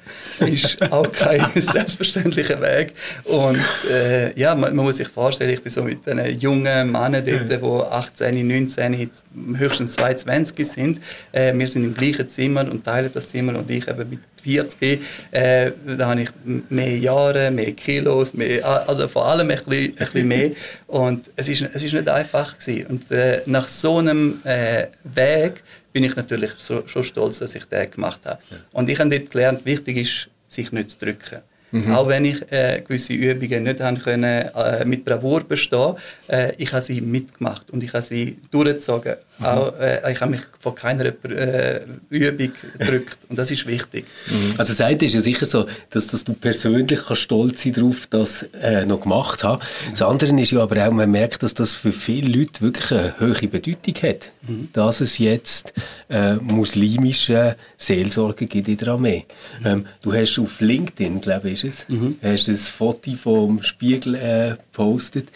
[0.46, 2.94] ist auch kein selbstverständlicher Weg.
[3.24, 3.58] Und
[3.90, 7.50] äh, ja, man, man, muss sich vorstellen, ich bin so mit den jungen Männern dort,
[7.50, 9.10] die 18, 19,
[9.58, 11.02] höchstens 22 sind.
[11.32, 15.02] Äh, wir sind im gleichen Zimmer und teilen das Zimmer und ich eben mit 40.
[15.32, 16.30] Äh, da habe ich
[16.70, 20.52] mehr Jahre, mehr Kilos, mehr, also vor allem ein bisschen, ein bisschen mehr.
[20.88, 22.88] Und es ist, es ist nicht einfach gewesen.
[22.88, 27.66] Und äh, nach so einem äh, Weg bin ich natürlich so, schon stolz, dass ich
[27.66, 28.40] den gemacht habe.
[28.50, 28.58] Ja.
[28.72, 31.42] Und ich habe dort gelernt, wichtig ist, sich nicht zu drücken.
[31.72, 31.94] Mhm.
[31.94, 35.96] Auch wenn ich äh, gewisse Übungen nicht haben können, äh, mit Bravour bestehen
[36.30, 39.16] äh, ich habe sie mitgemacht und ich habe sie durchgezogen.
[39.40, 39.46] Mhm.
[39.46, 44.06] Auch, äh, ich habe mich von keiner äh, Übung gedrückt und das ist wichtig.
[44.28, 44.56] Mhm.
[44.58, 48.08] Also das eine ist ja sicher so, dass, dass du persönlich kannst stolz sein darauf,
[48.08, 49.62] das äh, noch gemacht hast.
[49.92, 53.20] Das andere ist ja aber auch, man merkt, dass das für viele Leute wirklich eine
[53.20, 54.70] hohe Bedeutung hat, mhm.
[54.74, 55.74] dass es jetzt
[56.10, 59.26] äh, muslimische Seelsorge gibt in der Armee.
[59.64, 62.18] Ähm, du hast auf LinkedIn, glaube ich, ist es, mhm.
[62.22, 65.30] hast ein Foto vom Spiegel äh, gepostet.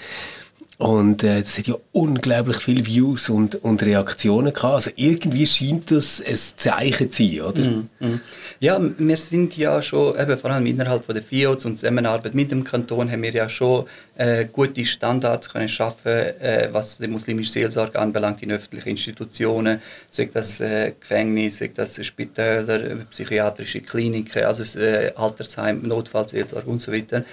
[0.82, 4.74] Und äh, das hat ja unglaublich viele Views und, und Reaktionen gehabt.
[4.74, 7.62] Also irgendwie scheint das ein Zeichen zu sein, oder?
[7.62, 8.22] Mm, mm.
[8.60, 12.50] Ja, wir sind ja schon, eben vor allem innerhalb von der FIOs und Zusammenarbeit mit
[12.50, 17.52] dem Kanton, haben wir ja schon äh, gute Standards können schaffen, äh, was die muslimische
[17.52, 22.80] Seelsorge anbelangt in öffentlichen Institutionen, sei das äh, Gefängnis, sei das Spitäler,
[23.12, 27.24] psychiatrische Kliniken, also äh, Altersheim, Notfallseelsorge und so weiter.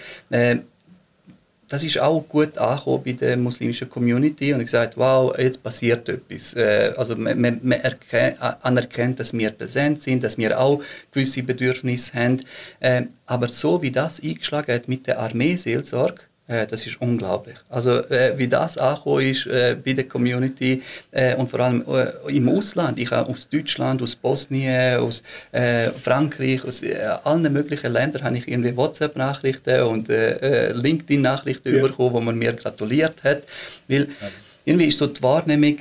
[1.69, 6.09] Das ist auch gut angekommen bei der muslimischen Community und ich gesagt, wow, jetzt passiert
[6.09, 6.55] etwas.
[6.55, 7.81] Äh, also man, man, man
[8.63, 12.43] anerkennt, dass wir präsent sind, dass wir auch gewisse Bedürfnisse haben.
[12.81, 17.57] Äh, aber so wie das eingeschlagen hat mit der Armeeseelsorge, das ist unglaublich.
[17.69, 22.37] Also äh, wie das angekommen ist äh, bei der Community äh, und vor allem äh,
[22.37, 22.99] im Ausland.
[22.99, 26.83] Ich habe aus Deutschland, aus Bosnien, aus äh, Frankreich, aus
[27.25, 31.83] allen möglichen Ländern habe ich irgendwie WhatsApp-Nachrichten und LinkedIn-Nachrichten ja.
[31.83, 33.43] bekommen, wo man mir gratuliert hat.
[33.87, 34.09] Weil
[34.65, 35.79] irgendwie ist so die Wahrnehmung,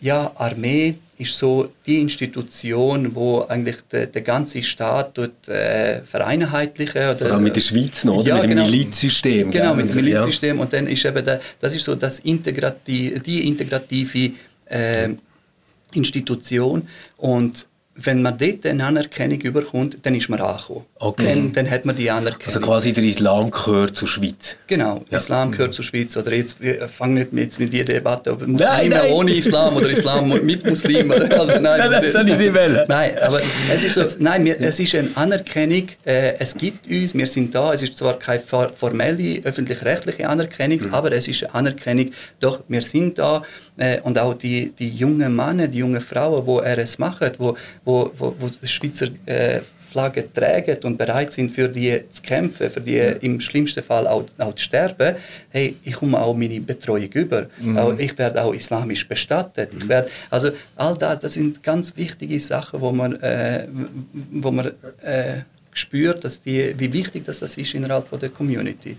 [0.00, 7.00] ja, Armee ist so die Institution, wo eigentlich der, der ganze Staat dort äh, vereinheitlichen.
[7.00, 8.28] Oder, Vor allem mit der Schweiz noch, oder?
[8.28, 9.50] Ja, mit dem genau, Milizsystem.
[9.50, 10.56] Genau, mit dem Milizsystem.
[10.56, 10.62] Ja.
[10.62, 14.32] Und dann ist eben der, das ist so das Integrati die integrative
[14.66, 15.08] äh,
[15.94, 16.88] Institution.
[17.16, 20.86] Und wenn man dort eine Anerkennung überkommt, dann ist man angekommen.
[20.98, 21.26] Okay.
[21.26, 22.46] Dann, dann hat man die Anerkennung.
[22.46, 24.56] Also quasi der Islam gehört zur Schweiz.
[24.66, 25.18] Genau, Ja.
[25.18, 26.16] Islam gehört zur Schweiz.
[26.16, 29.12] Oder jetzt wir fangen nicht mit, mit dieser Debatte, ob Muslime Nein, nein.
[29.12, 31.30] ohne Islam oder Islam mit Muslimen.
[31.32, 32.84] Also, nein, Nein, das soll ich nicht wollen.
[32.88, 33.40] Nein, aber
[33.72, 37.54] es ist, so, nein, wir, es ist eine Anerkennung, äh, es gibt uns, wir sind
[37.54, 40.94] da, es ist zwar keine for- formelle öffentlich-rechtliche Anerkennung, Mhm.
[40.94, 43.42] aber es ist eine Anerkennung, doch wir sind da
[43.76, 48.10] äh, und auch die, die jungen Männer, die jungen Frauen, die RS machen, wo, wo,
[48.18, 49.60] wo, wo die Schweizer äh,
[49.92, 54.24] Flagge tragen und bereit sind, für die zu kämpfen, für die im schlimmsten Fall auch,
[54.38, 55.16] auch zu sterben,
[55.50, 57.46] hey, ich komme auch meine Betreuung über.
[57.76, 59.70] Auch, ich werde auch islamisch bestattet.
[59.78, 63.66] Ich werde, also all das, das sind ganz wichtige Sachen, wo man, äh,
[64.32, 65.42] wo man äh,
[65.72, 68.96] spürt, dass die, wie wichtig das, das ist innerhalb von der Community.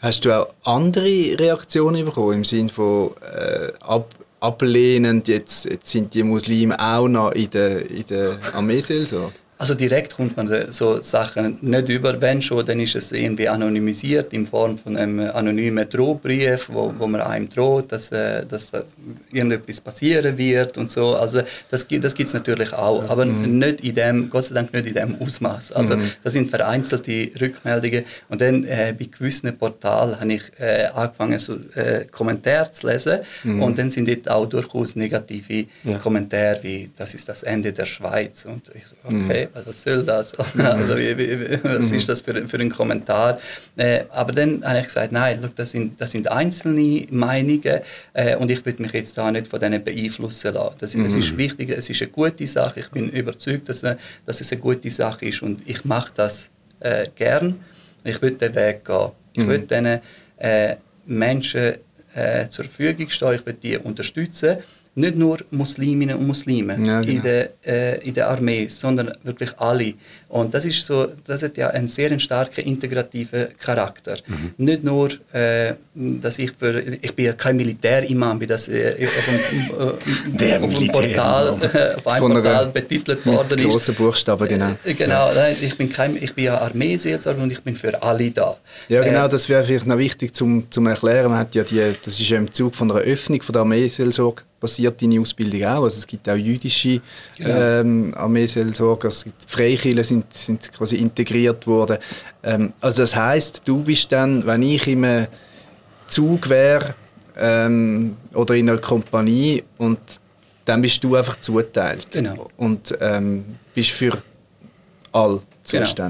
[0.00, 4.14] Hast du auch andere Reaktionen bekommen im Sinne von äh, ab,
[4.46, 9.32] ablehnend, jetzt, jetzt sind die Muslime auch noch in der, in der Armeeseelsorge?
[9.58, 14.32] Also direkt kommt man so Sachen nicht über, wenn schon, dann ist es irgendwie anonymisiert
[14.34, 18.82] in Form von einem anonymen Drohbrief, wo, wo man einem droht, dass, äh, dass da
[19.32, 21.16] irgendetwas passieren wird und so.
[21.16, 21.40] Also
[21.70, 24.86] das, gibt- das gibt es natürlich auch, aber nicht in dem, Gott sei Dank nicht
[24.88, 25.72] in dem Ausmaß.
[25.72, 28.04] Also das sind vereinzelte Rückmeldungen.
[28.28, 33.20] Und dann äh, bei gewissen Portalen habe ich äh, angefangen, so äh, Kommentare zu lesen.
[33.62, 35.66] Und dann sind dort auch durchaus negative
[36.02, 38.44] Kommentare wie, das ist das Ende der Schweiz.
[38.44, 40.34] Und ich so, okay, was soll das?
[40.58, 43.40] also, wie, wie, was ist das für, für ein Kommentar?
[43.76, 47.80] Äh, aber dann habe ich gesagt, nein, look, das, sind, das sind einzelne Meinungen
[48.12, 50.76] äh, und ich will mich jetzt da nicht von denen beeinflussen lassen.
[50.78, 54.40] Das, Es ist wichtig, es ist eine gute Sache, ich bin überzeugt, dass, äh, dass
[54.40, 57.60] es eine gute Sache ist und ich mache das äh, gern.
[58.04, 59.10] Ich will den Weg gehen.
[59.32, 60.00] Ich will diesen
[60.38, 61.74] äh, Menschen
[62.14, 64.58] äh, zur Verfügung stehen, ich will die unterstützen.
[64.98, 67.22] Nicht nur Musliminnen und Muslime Ja, in, genau.
[67.22, 69.92] der, äh, in der Armee, sondern wirklich alle.
[70.36, 74.18] Und das ist so, das hat ja einen sehr starken integrativen Charakter.
[74.26, 74.52] Mhm.
[74.58, 79.28] Nicht nur, äh, dass ich für, ich bin ja kein Militärimam, wie das äh, auf
[79.28, 83.68] einem, äh, auf einem Portal, auf einem Portal betitelt worden ist.
[83.68, 84.72] grossen Buchstaben, genau.
[84.84, 88.30] Äh, Genau, nein, ich bin, kein, ich bin ja Armeeseelsorger und ich bin für alle
[88.30, 88.56] da.
[88.88, 91.30] Ja, genau, Äh, das wäre vielleicht noch wichtig zum, zum Erklären.
[91.30, 94.42] Man hat ja die, das ist ja im Zug von einer Öffnung von der Armeeseelsorge
[94.58, 95.84] passiert deine Ausbildung auch.
[95.84, 97.00] Also es gibt auch jüdische
[97.36, 97.50] Genau.
[97.80, 101.98] ähm, Armeeseelsorger, es gibt Freikirchen sind, sind quasi integriert worden.
[102.42, 105.26] Ähm, also das heißt, du bist dann, wenn ich im
[106.06, 106.94] Zug wäre
[107.36, 109.98] ähm, oder in einer Kompanie und
[110.64, 112.48] dann bist du einfach zuteilt Genau.
[112.56, 114.12] und ähm, bist für
[115.12, 115.40] all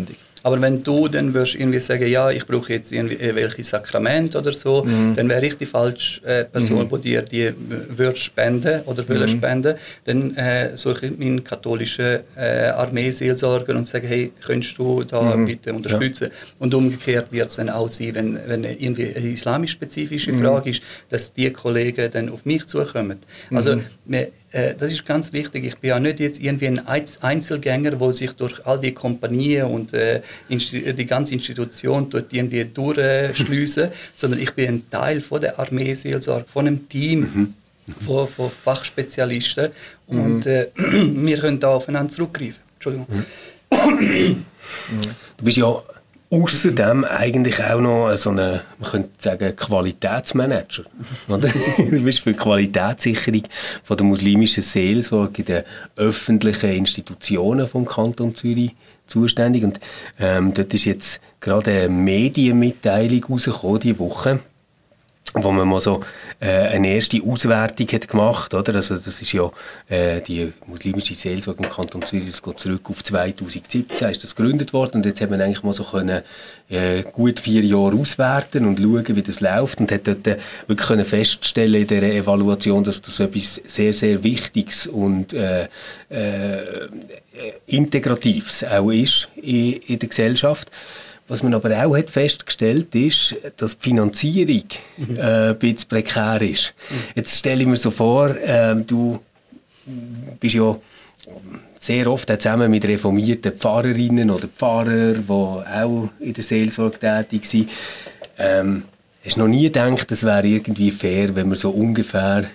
[0.02, 0.16] Genau.
[0.47, 4.53] Aber wenn du dann würdest irgendwie sagen, ja, ich brauche jetzt irgendwie welche Sakrament oder
[4.53, 5.17] so, Mhm.
[5.17, 7.53] dann wäre ich die falsche äh, Person, die dir die äh,
[7.99, 9.09] würde spenden oder Mhm.
[9.09, 9.75] will spenden.
[10.05, 15.47] Dann äh, suche ich meinen katholischen äh, Armeeseelsorger und sage, hey, könntest du da Mhm.
[15.47, 16.31] bitte unterstützen?
[16.61, 20.43] Und umgekehrt wird es dann auch sein, wenn, wenn irgendwie eine islamisch-spezifische Mhm.
[20.45, 20.81] Frage ist,
[21.11, 23.19] dass die Kollegen dann auf mich zukommen.
[23.51, 24.31] Also wir, äh,
[24.79, 25.64] das ist ganz wichtig.
[25.64, 29.66] Ich bin ja nicht jetzt irgendwie ein Einz- Einzelgänger, der sich durch all die Kompanien
[29.66, 35.40] und äh, Insti- die ganze Institution dort irgendwie durchschliessen, sondern ich bin ein Teil von
[35.40, 37.55] der Armeeseelsorge, von einem Team
[38.05, 39.71] von, von Fachspezialisten
[40.07, 42.61] und äh, wir können da aufeinander zurückgreifen.
[42.77, 43.07] Entschuldigung.
[45.38, 45.81] Du bist ja
[46.31, 50.85] außerdem eigentlich auch noch so eine, man könnte sagen, Qualitätsmanager.
[51.29, 51.49] Oder?
[51.49, 53.43] du bist für die Qualitätssicherung
[53.85, 55.62] von der muslimischen Seelsorge in den
[55.97, 58.75] öffentlichen Institutionen vom Kanton Zürich
[59.07, 59.65] zuständig.
[59.65, 59.81] Und
[60.19, 64.41] ähm, dort ist jetzt gerade eine Medienmitteilung rausgekommen diese Woche
[65.35, 66.03] wo man mal so
[66.41, 68.75] äh, eine erste Auswertung hat gemacht oder?
[68.75, 69.51] Also das ist ja
[69.89, 74.73] äh, die muslimische Seelsorge im Kanton Zürich das geht zurück auf 2017 ist das gegründet
[74.73, 76.23] worden und jetzt hat man eigentlich mal so können
[76.69, 80.89] äh, gut vier Jahre auswerten und schauen wie das läuft und hat dort äh, wirklich
[80.89, 85.69] können feststellen in der Evaluation dass das etwas sehr sehr Wichtiges und äh,
[86.09, 86.59] äh,
[87.67, 90.71] Integratives auch ist in, in der Gesellschaft
[91.29, 94.65] was man aber auch hat festgestellt ist, dass die Finanzierung
[95.17, 96.75] äh, ein bisschen prekär ist.
[97.15, 99.21] Jetzt stelle ich mir so vor, ähm, du
[100.39, 100.77] bist ja
[101.79, 107.45] sehr oft auch zusammen mit reformierten Pfarrerinnen oder Pfarrern, die auch in der Seelsorge tätig
[107.45, 107.71] sind.
[108.39, 108.85] Ähm,
[109.25, 112.47] hast du noch nie gedacht, es wäre irgendwie fair, wenn wir so ungefähr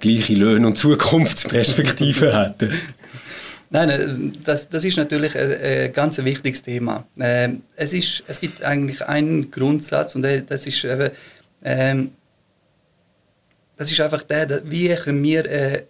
[0.00, 2.72] gleiche Löhne und Zukunftsperspektiven hätten?
[3.72, 7.06] Nein, nein, das, das ist natürlich ein, ein ganz wichtiges Thema.
[7.74, 11.10] Es, ist, es gibt eigentlich einen Grundsatz und das ist, eben,
[11.64, 12.10] ähm,
[13.78, 15.44] das ist einfach der, wie können wir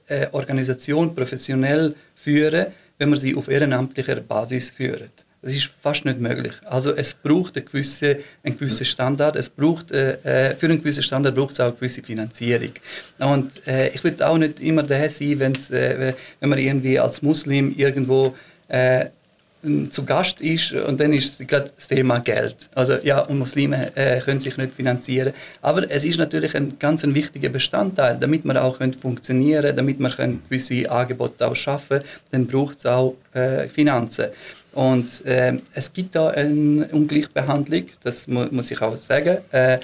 [0.08, 2.66] eine, Organisation professionell führen,
[2.98, 5.21] wenn man sie auf ehrenamtlicher Basis führt.
[5.42, 6.52] Das ist fast nicht möglich.
[6.64, 9.34] Also es braucht einen gewissen, einen gewissen Standard.
[9.34, 12.70] Es braucht, äh, äh für einen gewissen Standard braucht es auch eine gewisse Finanzierung.
[13.18, 17.22] Und äh, ich würde auch nicht immer der sein, wenn's, äh, wenn man irgendwie als
[17.22, 18.36] Muslim irgendwo
[18.68, 19.06] äh,
[19.90, 22.68] zu Gast ist und dann ist gerade das Thema Geld.
[22.74, 25.32] Also ja, und Muslime äh, können sich nicht finanzieren.
[25.60, 30.00] Aber es ist natürlich ein ganz ein wichtiger Bestandteil, damit man auch funktionieren können, damit
[30.00, 32.00] man gewisse Angebote auch schaffen
[32.32, 34.26] dann braucht es auch äh, Finanzen.
[34.72, 39.38] Und äh, es gibt da eine Ungleichbehandlung, das mu muss ich auch sagen.
[39.50, 39.78] Äh,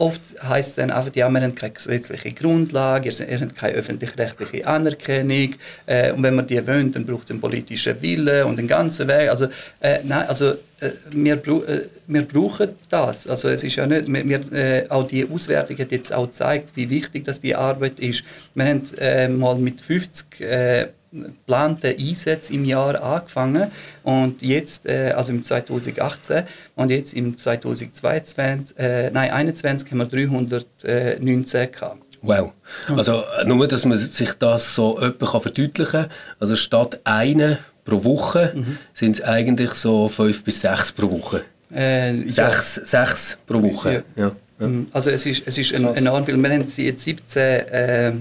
[0.00, 4.66] oft heißt es dann einfach, ja, wir haben keine gesetzliche Grundlage, ihr habt keine öffentlich-rechtliche
[4.66, 5.54] Anerkennung
[5.86, 9.08] äh, und wenn man die wöhnt, dann braucht es einen politischen Willen und den ganzen
[9.08, 9.28] Weg.
[9.28, 9.46] Also,
[9.80, 13.26] äh, nein, also äh, wir, äh, wir brauchen das.
[13.26, 17.24] Also es ist ja nicht, wir, auch die Auswertung hat jetzt auch gezeigt, wie wichtig
[17.24, 18.24] das die Arbeit ist.
[18.54, 20.40] Wir haben mal mit 50
[21.12, 23.70] geplanten Einsätze im Jahr angefangen
[24.02, 26.44] und jetzt, äh, also im 2018
[26.76, 32.10] und jetzt im 2022, äh, nein, 21 haben wir 319 gehabt.
[32.22, 32.52] Wow.
[32.88, 36.10] Also nur, dass man sich das so etwas verdeutlichen kann.
[36.38, 38.78] Also statt eine pro Woche mhm.
[38.92, 41.44] sind es eigentlich so fünf bis sechs pro Woche.
[41.72, 42.84] Äh, sechs, ja.
[42.84, 44.04] sechs pro Woche.
[44.16, 44.24] Ja.
[44.24, 44.66] Ja.
[44.66, 44.88] Mhm.
[44.92, 46.36] Also es ist, es ist enorm viel.
[46.36, 48.12] Wir haben jetzt 17 äh,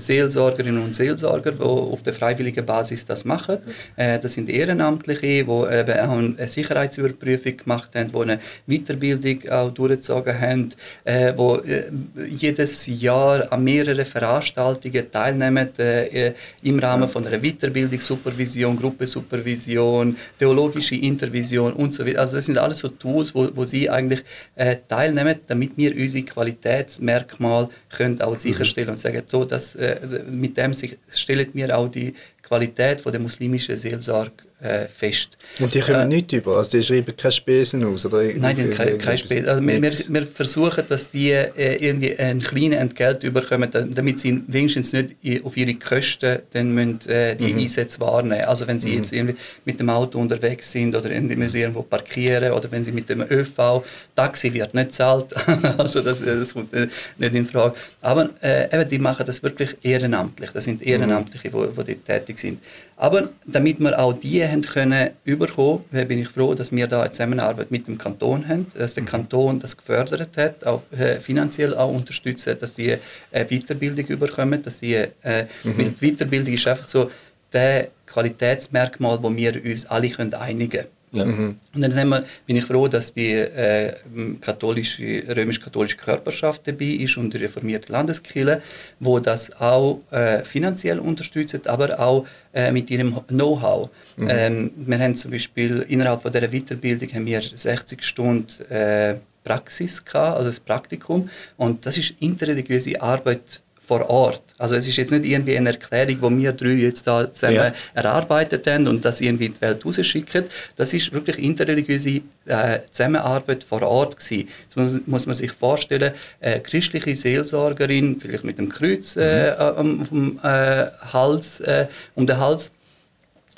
[0.00, 3.58] Seelsorgerinnen und Seelsorger, die auf der freiwilligen Basis das machen.
[3.96, 9.70] Äh, das sind Ehrenamtliche, die eben auch eine Sicherheitsüberprüfung gemacht haben, die eine Weiterbildung auch
[9.70, 10.70] durchgezogen haben,
[11.04, 11.84] äh, die äh,
[12.28, 16.32] jedes Jahr an mehreren Veranstaltungen teilnehmen äh,
[16.62, 22.20] im Rahmen von einer Weiterbildung, Supervision, Gruppensupervision, theologische Intervision und so weiter.
[22.20, 24.22] Also das sind alles so Tools, wo, wo sie eigentlich
[24.54, 29.85] äh, teilnehmen, damit wir unsere Qualitätsmerkmale können auch sicherstellen und sagen, so, dass äh,
[30.28, 30.74] mit dem
[31.10, 32.14] stellt mir auch die
[32.46, 35.36] Qualität von der muslimischen Seelsorge äh, fest.
[35.58, 36.56] Und die kommen äh, nicht über?
[36.56, 38.06] Also die schreiben keine Spesen aus?
[38.06, 39.48] Oder nein, die keine, keine Spesen.
[39.48, 44.42] Also wir, wir, wir, versuchen, dass die äh, irgendwie ein kleines Entgelt bekommen, damit sie
[44.46, 47.60] wenigstens nicht auf ihre Kosten dann müssen, äh, die mhm.
[47.60, 48.96] Einsätze wahrnehmen Also wenn sie mhm.
[48.96, 52.92] jetzt irgendwie mit dem Auto unterwegs sind oder in, müssen irgendwo parkieren oder wenn sie
[52.92, 55.34] mit dem ÖV, Taxi wird nicht zahlt,
[55.78, 57.74] also das, das kommt nicht in Frage.
[58.00, 60.50] Aber äh, eben, die machen das wirklich ehrenamtlich.
[60.52, 61.84] Das sind Ehrenamtliche, mhm.
[61.86, 62.62] die, die tätig sind.
[62.96, 67.10] Aber damit wir auch die haben können überkommen, bin ich froh, dass wir da eine
[67.10, 69.08] Zusammenarbeit mit dem Kanton haben, dass der mhm.
[69.08, 72.96] Kanton das gefördert hat, auch äh, finanziell auch unterstützt hat, dass die
[73.30, 75.76] äh, Weiterbildung überkommen, dass die, äh, mhm.
[75.76, 77.10] mit Weiterbildung ist einfach so
[77.52, 80.95] der Qualitätsmerkmal, wo wir uns alle können einigen können.
[81.12, 81.24] Ja.
[81.24, 81.56] Mhm.
[81.74, 83.94] Und dann wir, bin ich froh, dass die äh,
[84.40, 88.60] katholische, römisch-katholische Körperschaft dabei ist und die reformierte Landeskirche,
[89.00, 93.90] wo das auch äh, finanziell unterstützt, aber auch äh, mit ihrem Know-how.
[94.16, 94.28] Mhm.
[94.30, 100.04] Ähm, wir haben zum Beispiel innerhalb von dieser Weiterbildung haben wir 60 Stunden äh, Praxis
[100.04, 101.30] gehabt, also das Praktikum.
[101.56, 104.42] Und das ist interreligiöse Arbeit vor Ort.
[104.58, 107.72] Also es ist jetzt nicht irgendwie eine Erklärung, die wir drei jetzt da zusammen ja.
[107.94, 110.44] erarbeitet haben und das irgendwie in die Welt rausschicken.
[110.76, 114.48] Das ist wirklich interreligiöse äh, Zusammenarbeit vor Ort gewesen.
[114.64, 120.00] Jetzt muss, muss man sich vorstellen, äh, christliche Seelsorgerin, vielleicht mit dem Kreuz äh, mhm.
[120.00, 122.70] auf dem äh, Hals, äh, um den Hals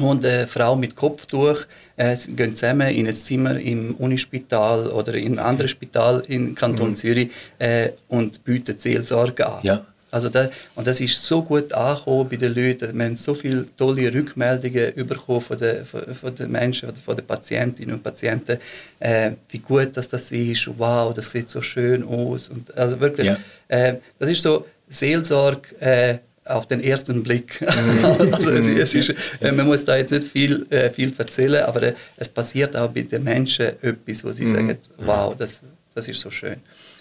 [0.01, 1.63] und eine Frau mit Kopftuch
[1.97, 6.91] äh, gehen zusammen in ein Zimmer im Unispital oder in einem anderen Spital im Kanton
[6.91, 6.97] mhm.
[6.97, 9.59] Zürich äh, und bieten Seelsorge an.
[9.63, 9.85] Ja.
[10.11, 12.97] Also da, und das ist so gut angekommen bei den Leuten.
[12.97, 17.97] Wir haben so viele tolle Rückmeldungen bekommen von den, von, den Menschen, von den Patientinnen
[17.97, 18.59] und Patienten,
[19.01, 20.69] äh, wie gut dass das ist.
[20.79, 22.49] Wow, das sieht so schön aus.
[22.49, 23.39] Und also wirklich, ja.
[23.69, 26.19] äh, das ist so Seelsorge äh,
[26.49, 27.61] auf den ersten Blick.
[27.61, 28.33] Mhm.
[28.33, 31.83] also es, es ist, äh, man muss da jetzt nicht viel, äh, viel erzählen, aber
[31.83, 34.55] äh, es passiert auch bei den Menschen etwas, wo sie mhm.
[34.55, 35.61] sagen, wow, das,
[35.95, 36.57] das ist so schön.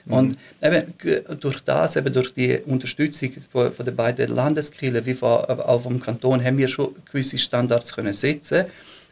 [0.10, 0.94] Und eben
[1.40, 6.00] durch das, eben durch die Unterstützung von, von den beiden Landeskirchen wie von, auch vom
[6.00, 8.66] Kanton, haben wir schon gewisse Standards können setzen.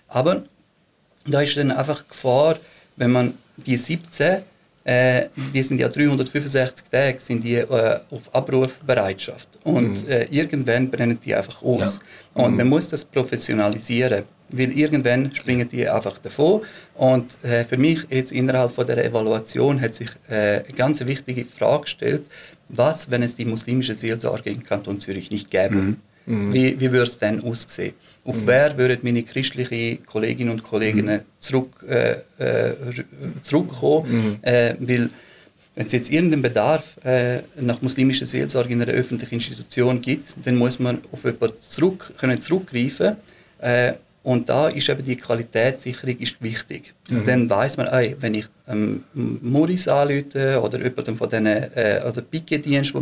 [0.08, 0.44] Aber
[1.26, 2.58] da ist dann einfach Gefahr,
[2.96, 4.44] wenn man die 17
[4.86, 9.48] äh, die sind ja 365 Tage sind die, äh, auf Abrufbereitschaft.
[9.64, 10.10] Und mhm.
[10.12, 12.00] äh, irgendwann brennen die einfach aus.
[12.36, 12.44] Ja.
[12.44, 12.58] Und mhm.
[12.58, 14.26] man muss das professionalisieren.
[14.50, 16.62] Weil irgendwann springen die einfach davon.
[16.94, 21.46] Und äh, für mich jetzt innerhalb von der Evaluation hat sich äh, eine ganz wichtige
[21.46, 22.24] Frage gestellt,
[22.70, 25.76] was, wenn es die muslimische Seelsorge im Kanton Zürich nicht gäbe?
[25.76, 25.98] Mhm.
[26.26, 26.54] Mhm.
[26.54, 27.94] Wie, wie würde es denn aussehen?
[28.24, 28.48] Auf mhm.
[28.48, 31.20] wer würden meine christlichen Kolleginnen und Kollegen mhm.
[31.40, 32.74] zurück, äh, äh
[33.44, 34.12] zurückkommen?
[34.12, 34.38] Mhm.
[34.42, 35.10] Äh, weil
[35.76, 40.56] wenn es jetzt irgendeinen Bedarf äh, nach muslimischer Seelsorge in einer öffentlichen Institution gibt, dann
[40.56, 43.18] muss man auf jemanden zurück, können zurückgreifen
[43.60, 43.94] Äh,
[44.26, 46.96] und da ist eben die Qualitätssicherung ist wichtig.
[47.10, 47.26] Mhm.
[47.28, 52.24] Dann weiß man, ey, wenn ich ähm, Maurice anrufe oder jemanden von diesen äh, oder
[52.24, 52.42] die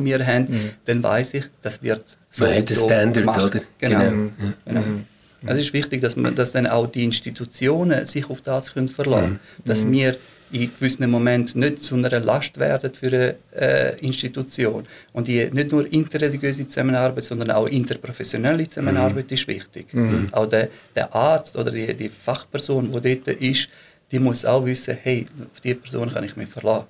[0.03, 0.69] wir haben, mhm.
[0.84, 3.41] dann weiß ich, das wird so Man hat so Standard, gemacht.
[3.41, 3.61] oder?
[3.78, 3.99] Genau.
[3.99, 4.11] genau.
[4.11, 4.34] Mhm.
[4.65, 4.82] genau.
[4.82, 5.05] Mhm.
[5.45, 9.21] Es ist wichtig, dass, man, dass dann auch die Institutionen sich auf das können verlassen
[9.21, 9.39] können.
[9.59, 9.63] Mhm.
[9.63, 10.17] Dass wir
[10.54, 14.86] in gewissen Momenten nicht zu einer Last werden für eine äh, Institution.
[15.12, 19.34] Und die nicht nur interreligiöse Zusammenarbeit, sondern auch interprofessionelle Zusammenarbeit mhm.
[19.34, 19.93] ist wichtig.
[19.93, 20.30] Mhm.
[20.32, 23.68] Auch der, der, Arzt oder die, die Fachperson, die dort ist,
[24.12, 26.86] die muss auch wissen, hey, auf diese Person kann ich mich verlassen.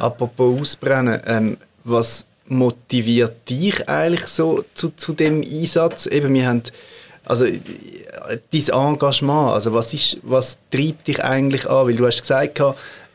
[0.00, 6.06] Apropos Ausbrennen, ähm, was motiviert dich eigentlich so zu, zu dem Einsatz?
[6.06, 6.62] Eben, wir haben
[7.24, 11.86] also dein Engagement, also was, ist, was treibt dich eigentlich an?
[11.86, 12.60] Weil du hast gesagt,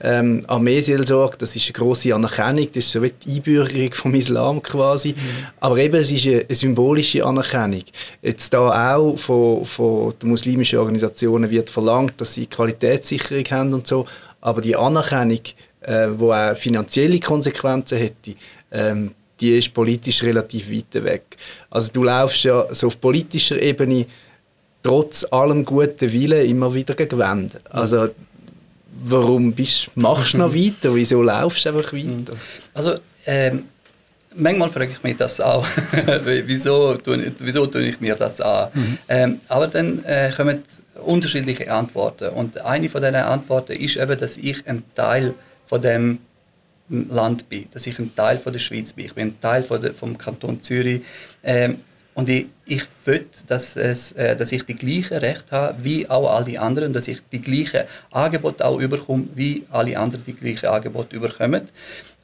[0.01, 4.61] ähm, Armeeseelsorge, das ist eine grosse Anerkennung, das ist so wie die Einbürgerung vom Islam
[4.61, 5.09] quasi.
[5.09, 5.47] Mhm.
[5.59, 7.83] Aber eben, es ist eine, eine, symbolische Anerkennung.
[8.21, 13.87] Jetzt da auch von, von den muslimischen Organisationen wird verlangt, dass sie Qualitätssicherung haben und
[13.87, 14.05] so,
[14.41, 15.41] aber die Anerkennung,
[15.81, 18.35] äh, wo auch finanzielle Konsequenzen hätte,
[18.71, 21.37] ähm, die ist politisch relativ weit weg.
[21.69, 24.05] Also du laufst ja so auf politischer Ebene
[24.83, 27.59] trotz allem guten Willen immer wieder gegen Wände.
[27.69, 28.09] Also
[29.03, 30.93] warum bist, machst du noch weiter?
[30.93, 32.33] Wieso laufst du einfach weiter?
[32.73, 33.63] Also ähm,
[34.35, 35.65] manchmal frage ich mich das auch.
[36.23, 38.69] wieso, tue, wieso tue ich mir das an?
[38.73, 38.97] Mhm.
[39.07, 40.63] Ähm, aber dann äh, kommen
[41.05, 42.29] unterschiedliche Antworten.
[42.29, 45.33] Und eine von diesen Antworten ist eben, dass ich ein Teil
[45.67, 46.19] von dem
[46.89, 49.05] Land bin, dass ich ein Teil von der Schweiz bin.
[49.05, 51.01] Ich bin ein Teil von der, vom Kanton Zürich.
[51.43, 51.79] Ähm,
[52.15, 56.35] und ich, ich will, dass, es, äh, dass ich die gleichen Rechte habe wie auch
[56.35, 61.15] alle anderen, dass ich die gleichen Angebote auch überkomme, wie alle anderen die gleichen Angebote
[61.15, 61.63] überkommen.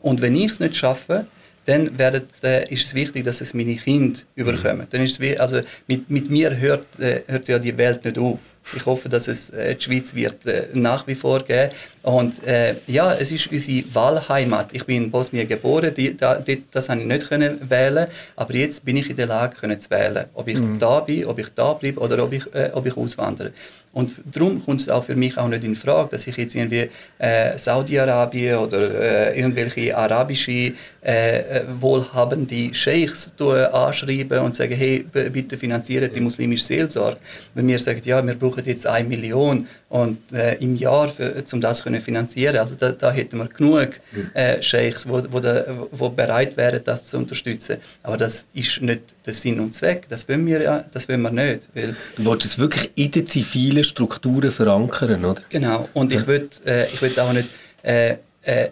[0.02, 1.28] Und wenn ich es nicht schaffe,
[1.66, 4.88] dann werdet, äh, ist es wichtig, dass es meine Kinder überkommen.
[4.90, 8.40] Dann ist es, also mit, mit mir hört, äh, hört ja die Welt nicht auf.
[8.74, 11.72] Ich hoffe, dass es äh, die Schweiz wird äh, nach wie vor geben.
[12.02, 14.70] Und äh, ja, es ist unsere Wahlheimat.
[14.72, 18.54] Ich bin in Bosnien geboren, die, da, die, das habe ich nicht können wählen, aber
[18.54, 20.80] jetzt bin ich in der Lage, können zu wählen, ob ich mhm.
[20.80, 23.52] da bin, ob ich da bleibe oder ob ich, äh, ob ich auswandere.
[23.96, 26.90] Und darum kommt es auch für mich auch nicht in Frage, dass ich jetzt irgendwie
[27.18, 35.58] äh, Saudi-Arabien oder äh, irgendwelche arabische äh, äh wohlhabende Sheikhs anschreiben und sagen, hey, bitte
[35.58, 37.18] finanziert die muslimische Seelsorge.
[37.54, 39.66] Wenn wir sagen, ja, wir brauchen jetzt eine Million
[39.96, 43.92] und äh, im Jahr, für, um das zu finanzieren, also da, da hätten wir genug
[44.34, 47.78] äh, Sheikhs, wo, wo, da, wo bereit wären, das zu unterstützen.
[48.04, 50.08] Aber das ist nicht der Sinn und Zweck.
[50.10, 51.70] Das wollen wir, ja, das wollen wir nicht.
[51.74, 55.42] Weil du willst es wirklich in den zivilen Strukturen verankern, oder?
[55.48, 55.88] Genau.
[55.94, 57.48] Und ich will, äh, ich auch nicht
[57.82, 58.68] äh, äh,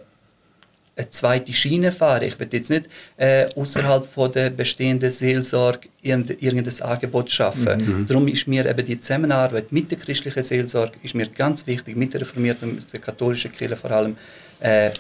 [0.96, 2.24] eine zweite Schiene fahren.
[2.24, 2.86] Ich will jetzt nicht
[3.18, 8.00] äh, außerhalb von der bestehenden Seelsorge irgendein Angebot schaffen.
[8.02, 8.08] Mhm.
[8.08, 12.14] Darum ist mir eben die Zusammenarbeit mit der christlichen Seelsorge ist mir ganz wichtig, mit
[12.14, 14.18] der reformierten, mit der katholischen Kirche vor allem.
[14.60, 14.92] Äh,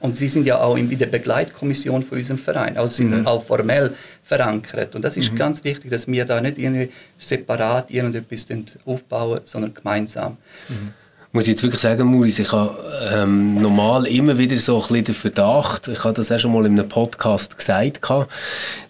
[0.00, 3.26] und sie sind ja auch in der Begleitkommission von unserem Verein, also sind mhm.
[3.26, 3.92] auch formell
[4.24, 4.96] verankert.
[4.96, 5.36] Und das ist mhm.
[5.36, 8.46] ganz wichtig, dass wir da nicht irgendwie separat irgendetwas
[8.84, 10.38] aufbauen, sondern gemeinsam.
[10.68, 10.94] Mhm
[11.32, 12.76] muss ich jetzt wirklich sagen, Maurice, ich habe
[13.10, 16.66] ähm, normal immer wieder so ein bisschen den Verdacht, ich habe das auch schon mal
[16.66, 18.06] in einem Podcast gesagt,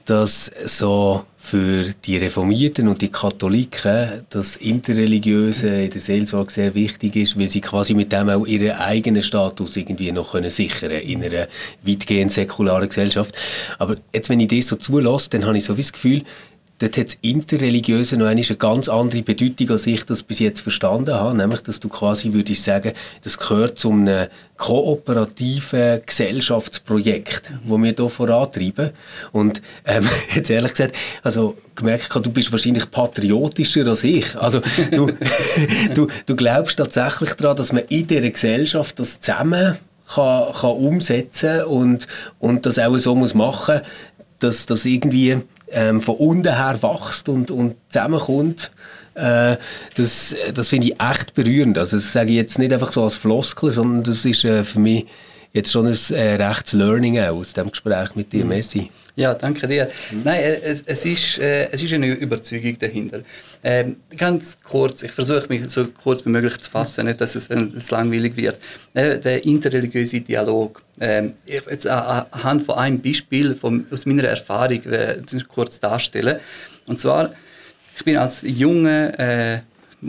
[0.06, 7.14] dass so für die Reformierten und die Katholiken das Interreligiöse in der Seelsorge sehr wichtig
[7.14, 11.22] ist, weil sie quasi mit dem auch ihren eigenen Status irgendwie noch können sichern in
[11.22, 11.46] einer
[11.82, 13.36] weitgehend säkularen Gesellschaft.
[13.78, 16.22] Aber jetzt, wenn ich das so zulasse, dann habe ich so wie das Gefühl,
[16.82, 21.14] dort hat das Interreligiöse noch eine ganz andere Bedeutung, als ich das bis jetzt verstanden
[21.14, 21.36] habe.
[21.36, 24.26] Nämlich, dass du quasi würdest sagen, das gehört zu einem
[24.56, 28.90] kooperativen Gesellschaftsprojekt, wo wir hier vorantreiben.
[29.30, 34.36] Und ähm, jetzt ehrlich gesagt, also gemerkt du bist wahrscheinlich patriotischer als ich.
[34.36, 34.60] Also
[34.90, 35.10] du,
[35.94, 39.78] du, du glaubst tatsächlich daran, dass man in dieser Gesellschaft das zusammen
[40.12, 42.08] kann, kann umsetzen und,
[42.40, 43.80] und das auch so muss machen,
[44.40, 45.38] dass das irgendwie
[45.72, 48.70] ähm, von unten her wächst und, und zusammenkommt,
[49.14, 49.56] äh,
[49.96, 51.78] das, das finde ich echt berührend.
[51.78, 54.80] Also das sage ich jetzt nicht einfach so als Floskel, sondern das ist äh, für
[54.80, 55.06] mich
[55.52, 58.44] jetzt schon ein äh, rechtes Learning aus dem Gespräch mit dir.
[58.44, 58.50] Mhm.
[58.50, 58.90] Messi.
[59.14, 59.90] Ja, danke dir.
[60.10, 60.22] Mhm.
[60.24, 63.20] Nein, äh, es, es, ist, äh, es ist eine Überzeugung dahinter.
[63.62, 67.48] Ähm, ganz kurz, ich versuche mich so kurz wie möglich zu fassen, nicht, dass es,
[67.48, 68.58] äh, langweilig wird.
[68.94, 70.82] Äh, der interreligiöse Dialog.
[70.98, 76.40] Ähm, ich jetzt anhand von einem Beispiel von, aus meiner Erfahrung äh, kurz darstellen.
[76.86, 77.32] Und zwar,
[77.96, 79.60] ich bin als junger, äh,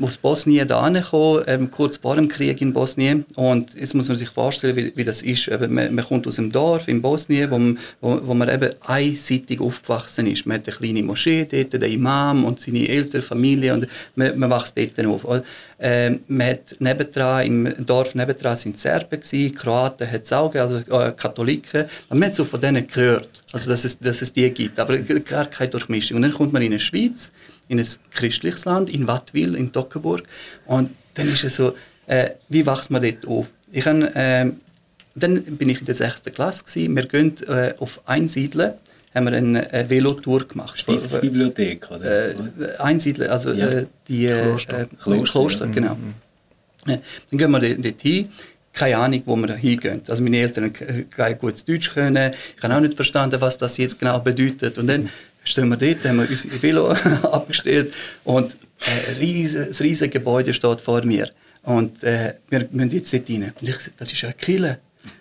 [0.01, 3.25] aus Bosnien da gekommen, ähm, kurz vor dem Krieg in Bosnien.
[3.35, 5.49] Und jetzt muss man sich vorstellen, wie, wie das ist.
[5.69, 9.59] Man, man, kommt aus einem Dorf in Bosnien, wo man, wo, wo man eben einseitig
[9.59, 10.45] aufgewachsen ist.
[10.45, 14.49] Man hat eine kleine Moschee dort, den Imam und seine ältere Familie und man, man
[14.49, 15.43] wächst dort auf.
[15.79, 20.77] Ähm, man hat nebendran, im Dorf nebendran sind Serben gewesen, Kroaten hat es auch, also
[20.77, 21.85] äh, Katholiken.
[22.09, 25.45] Man hat so von denen gehört, also dass es, dass es die gibt, aber gar
[25.45, 26.17] keine Durchmischung.
[26.17, 27.31] Und dann kommt man in die Schweiz,
[27.73, 30.23] in ein christliches Land, in Wattwil, in Toggenburg.
[30.65, 31.75] Und dann ist es so,
[32.07, 33.47] äh, wie wächst man dort auf?
[33.71, 34.51] Ich hab, äh,
[35.15, 36.23] dann bin ich in der 6.
[36.33, 36.63] Klasse.
[36.63, 36.95] Gewesen.
[36.95, 38.73] Wir gehen äh, auf Einsiedeln,
[39.13, 40.79] haben wir eine, eine Velotour gemacht.
[40.79, 42.29] Stiftsbibliothek, oder?
[42.29, 42.35] Äh,
[42.79, 43.67] Einsiedeln, also ja.
[43.67, 45.71] äh, die äh, Kloster, äh, Kloster, Kloster ja.
[45.71, 45.95] genau.
[45.95, 46.13] Mhm.
[46.85, 48.29] Dann gehen wir dort hin
[48.73, 50.01] keine Ahnung, wo wir hingehen.
[50.07, 50.73] Also meine Eltern
[51.11, 52.33] kein gutes Deutsch können.
[52.57, 54.79] Ich habe auch nicht verstanden, was das jetzt genau bedeutet.
[54.79, 55.09] Und dann
[55.43, 56.89] stehen wir dort, haben wir unser Velo
[57.31, 61.29] abgestellt und ein riesen, riesiges Gebäude steht vor mir.
[61.63, 63.53] Und äh, wir müssen jetzt dort rein.
[63.59, 64.79] Und ich sage, das ist eine Kille.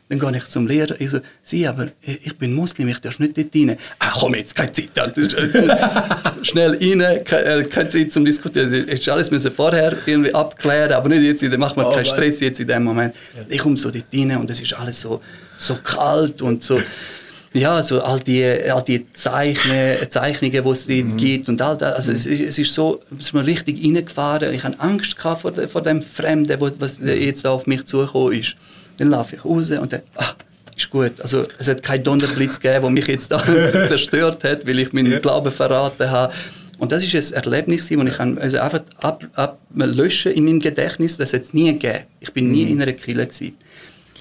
[0.09, 1.01] Dann gehe ich zum Lehrer.
[1.01, 3.79] Ich so, Sie, aber ich bin Muslim, ich darf nicht dort rein.
[3.99, 4.91] Ah, komm jetzt, keine Zeit.
[6.43, 8.89] Schnell rein, keine, keine Zeit zum Diskutieren.
[8.89, 11.43] Ich alles müssen vorher irgendwie abklären, aber nicht jetzt.
[11.43, 13.15] Dann macht man oh, keinen Stress jetzt in dem Moment.
[13.49, 15.23] Ich komme so dort rein und es ist alles so,
[15.57, 16.81] so kalt und so
[17.55, 21.17] ja, so all die, all die Zeichne, Zeichnungen, die es mhm.
[21.17, 21.95] gibt und all das.
[21.97, 22.17] Also mhm.
[22.17, 24.55] es, es, ist so, es ist mir richtig reingefahren.
[24.55, 28.57] Ich hatte Angst vor, vor dem Fremden, was jetzt auf mich zugekommen ist.
[28.99, 30.35] Dann laufe ich raus und dann, ah,
[30.77, 31.21] ist gut.
[31.21, 33.43] Also es hat keinen Donnerblitz gegeben, der mich jetzt da
[33.87, 35.19] zerstört hat, weil ich meinen ja.
[35.19, 36.33] Glauben verraten habe.
[36.79, 41.17] Und das ist ein Erlebnis, das ich also einfach ablöschen ab, in meinem Gedächtnis.
[41.17, 42.01] Das hat es nie gegeben.
[42.21, 42.73] Ich bin nie mhm.
[42.73, 43.27] in einer Kirche.
[43.27, 43.57] Gewesen.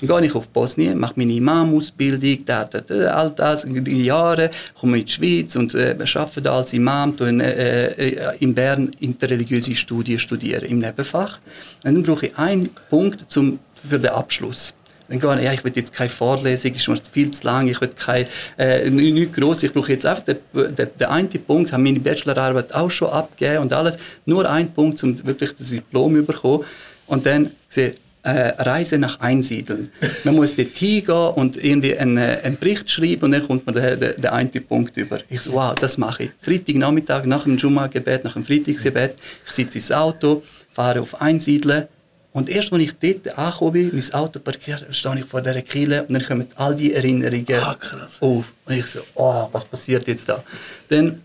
[0.02, 4.50] Dann gehe ich auf Bosnien, mache meine Imam-Ausbildung, da, da, da, all das, die Jahre,
[4.80, 8.92] komme in die Schweiz und äh, arbeite da als Imam, in, äh, äh, in Bern
[9.00, 11.40] interreligiöse Studien studieren im Nebenfach.
[11.84, 14.74] Und dann brauche ich einen Punkt zum, für den Abschluss.
[15.08, 17.80] Dann gehe ich, ja, ich will jetzt keine Vorlesung, ist mir viel zu lang, ich
[17.82, 18.28] will keine,
[18.58, 19.64] äh, nichts groß.
[19.64, 23.64] Ich brauche jetzt einfach den, den, den einen Punkt, habe meine Bachelorarbeit auch schon abgegeben
[23.64, 26.64] und alles, nur einen Punkt, um wirklich das Diplom zu bekommen.
[27.08, 29.92] Und dann sehe äh, Reise nach Einsiedeln.
[30.24, 33.74] Man muss dort hingehen und irgendwie einen, äh, einen Bericht schreiben und dann kommt man
[33.74, 35.20] den, den, den einen Punkt über.
[35.30, 36.32] Ich so, wow, das mache ich.
[36.42, 39.16] Freitagnachmittag nach dem Jumma-Gebet, nach dem Freitagsgebet,
[39.48, 41.88] ich sitze ins Auto, fahre auf Einsiedeln
[42.34, 46.04] und erst, als ich dort angekommen bin, mein Auto parkiert, stehe ich vor dieser Kille
[46.04, 47.76] und dann kommen all die Erinnerungen ah,
[48.22, 48.46] auf.
[48.66, 50.44] Und ich so, oh, was passiert jetzt da?
[50.90, 51.22] Dann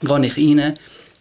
[0.00, 0.78] gehe ich rein,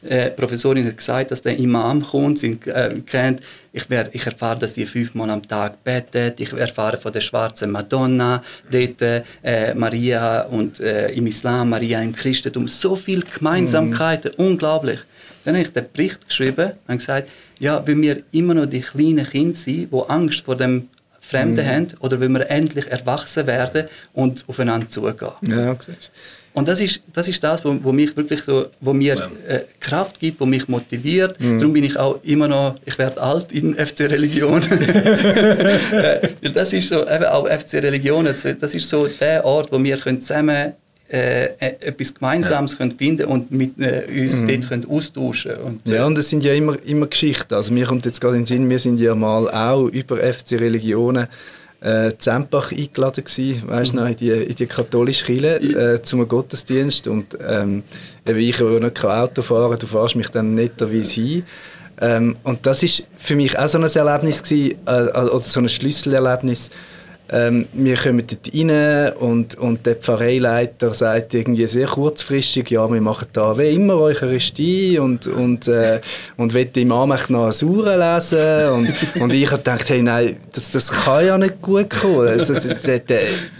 [0.07, 3.41] äh, die Professorin hat gesagt, dass der Imam kommt, sie äh, kennt.
[3.73, 6.39] Ich, wär, ich erfahre, dass die fünfmal am Tag betet.
[6.39, 12.13] Ich erfahre von der schwarzen Madonna, dort äh, Maria und äh, im Islam, Maria im
[12.13, 12.67] Christentum.
[12.67, 14.41] So viele Gemeinsamkeiten, mm.
[14.41, 14.99] unglaublich.
[15.43, 17.29] Dann habe ich den Bericht geschrieben und gesagt,
[17.59, 20.87] ja, weil wir immer noch die kleinen Kinder sind, die Angst vor dem
[21.19, 21.69] Fremden mm.
[21.69, 25.31] haben, oder wenn wir endlich erwachsen werden und aufeinander zugehen.
[25.41, 25.75] Ja,
[26.55, 30.19] und das ist das, ist das wo, wo mich wirklich so, wo mir äh, Kraft
[30.19, 31.39] gibt, wo mich motiviert.
[31.39, 31.59] Mhm.
[31.59, 34.61] Darum bin ich auch immer noch, ich werde alt in FC Religion.
[35.95, 39.97] Äh, das ist so, eben auch FC Religion, das ist so der Ort, wo wir
[39.97, 40.73] können zusammen
[41.07, 42.77] äh, äh, etwas Gemeinsames ja.
[42.79, 44.47] können finden und mit äh, uns mhm.
[44.47, 47.53] dort können austauschen und, äh, Ja, und es sind ja immer, immer Geschichten.
[47.53, 50.53] Also mir kommt jetzt gerade in den Sinn, wir sind ja mal auch über FC
[50.53, 51.27] Religionen
[51.81, 53.99] äh, Zempach eingeladen gewesen, weißt mhm.
[53.99, 57.83] noch, in die, in die katholische Kirche äh, zum Gottesdienst und ähm,
[58.25, 61.43] ich, der nicht Auto fahren du fährst mich dann netterweise hin.
[62.01, 65.69] Ähm, und das ist für mich auch so ein Erlebnis gewesen, äh, oder so ein
[65.69, 66.71] Schlüsselerlebnis,
[67.29, 73.01] ähm, wir kommen dort rein und, und der Pfarreileiter sagt irgendwie sehr kurzfristig, ja, wir
[73.01, 76.01] machen da wie immer Eucharistie und, und, äh,
[76.37, 80.37] und will im Amech noch eine Sure lesen und, und ich habe gedacht, hey, nein,
[80.53, 82.37] das, das kann ja nicht gut kommen.
[82.37, 83.01] Das, das, das,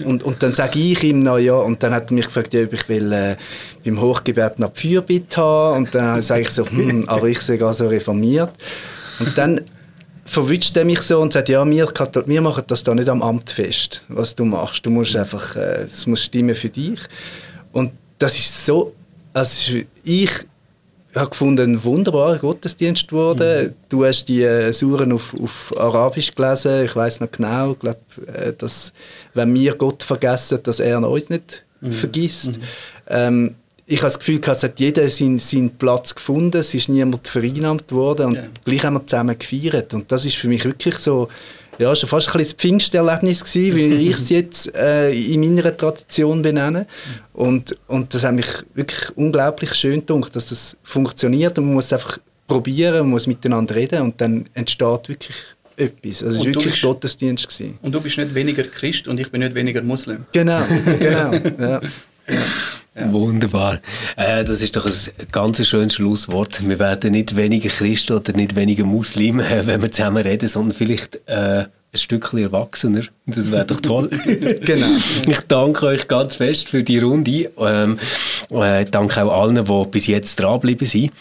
[0.04, 2.64] und, und dann sage ich ihm noch, ja, und dann hat er mich gefragt, ja,
[2.64, 3.36] ob ich will äh,
[3.84, 7.64] beim Hochgebet noch die Fürbitte haben und dann sage ich so, hm, aber ich sehe
[7.66, 8.52] also reformiert.
[9.20, 9.62] Und dann
[10.26, 11.88] verwünscht er mich so und sagt, ja, wir,
[12.26, 14.86] wir machen das da nicht am Amt fest, was du machst.
[14.86, 17.00] Du musst einfach, äh, es muss stimmen für dich.
[17.72, 18.94] Und das ist so,
[19.34, 20.32] also ich
[21.14, 23.70] habe gefunden, ein wunderbarer Gottesdienst wurde.
[23.70, 23.76] Mhm.
[23.90, 26.86] Du hast die äh, Suren auf, auf Arabisch gelesen.
[26.86, 28.94] Ich weiß noch genau, glaub, äh, dass
[29.34, 31.92] wenn wir Gott vergessen, dass er uns nicht mhm.
[31.92, 32.58] vergisst.
[32.58, 32.64] Mhm.
[33.08, 33.56] Ähm,
[33.88, 37.92] ich habe das Gefühl, es hat jeder seinen, seinen Platz gefunden, es ist niemand vereinnahmt
[37.92, 38.44] worden und ja.
[38.64, 39.94] gleich haben wir zusammen gefeiert.
[39.94, 41.28] Und das ist für mich wirklich so,
[41.78, 45.76] ja, schon fast ein bisschen das Pfingsterlebnis gewesen, wie ich es jetzt äh, in meiner
[45.76, 46.88] Tradition benenne.
[47.34, 51.94] Und, und das hat mich wirklich unglaublich schön gedacht, dass das funktioniert und man muss
[51.94, 52.18] einfach
[52.48, 55.36] probieren, man muss miteinander reden und dann entsteht wirklich
[55.78, 56.24] etwas.
[56.24, 57.48] Also es war wirklich bist, Gottesdienst.
[57.48, 57.78] Gewesen.
[57.84, 60.26] Und du bist nicht weniger Christ und ich bin nicht weniger Muslim.
[60.32, 60.62] Genau,
[61.00, 61.34] genau.
[61.60, 61.82] ja.
[62.28, 62.42] Ja.
[62.96, 63.82] Wunderbar.
[64.16, 64.94] Äh, das ist doch ein
[65.32, 66.66] ganz schönes Schlusswort.
[66.68, 70.78] Wir werden nicht weniger Christen oder nicht weniger Muslime, äh, wenn wir zusammen reden, sondern
[70.78, 73.02] vielleicht äh, ein Stückchen erwachsener.
[73.26, 74.10] Das wäre doch toll.
[74.62, 74.88] genau.
[75.28, 77.52] Ich danke euch ganz fest für die Runde.
[77.60, 78.00] Ähm,
[78.50, 81.12] äh, danke auch allen, die bis jetzt dranbleiben sind.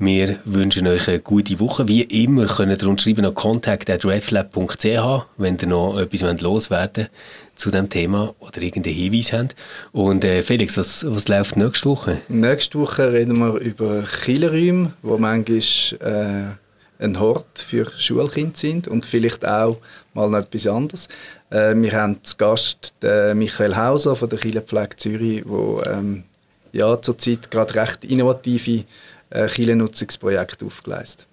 [0.00, 1.88] Wir wünschen euch eine gute Woche.
[1.88, 7.10] Wie immer könnt ihr uns schreiben an contact.reflab.ch, wenn ihr noch etwas loswerden wollt
[7.58, 9.56] zu dem Thema oder irgendeinen Hinweis habt.
[9.92, 12.18] Und äh, Felix, was, was läuft nächste Woche?
[12.28, 15.58] Nächste Woche reden wir über Killerräume, wo manchmal
[16.00, 19.78] äh, ein Hort für Schulkinder sind und vielleicht auch
[20.14, 21.08] mal noch etwas anderes.
[21.50, 26.24] Äh, wir haben zu Gast den Michael Hauser von der Kirchenpflege Zürich, der ähm,
[26.72, 28.84] ja, zurzeit gerade recht innovative
[29.30, 31.26] äh, Kirchennutzungsprojekte aufgeleistet.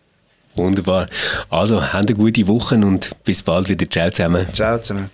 [0.56, 1.08] Wunderbar.
[1.50, 3.90] Also, habt eine gute Woche und bis bald wieder.
[3.90, 4.48] Ciao zusammen.
[4.54, 5.10] Ciao zusammen.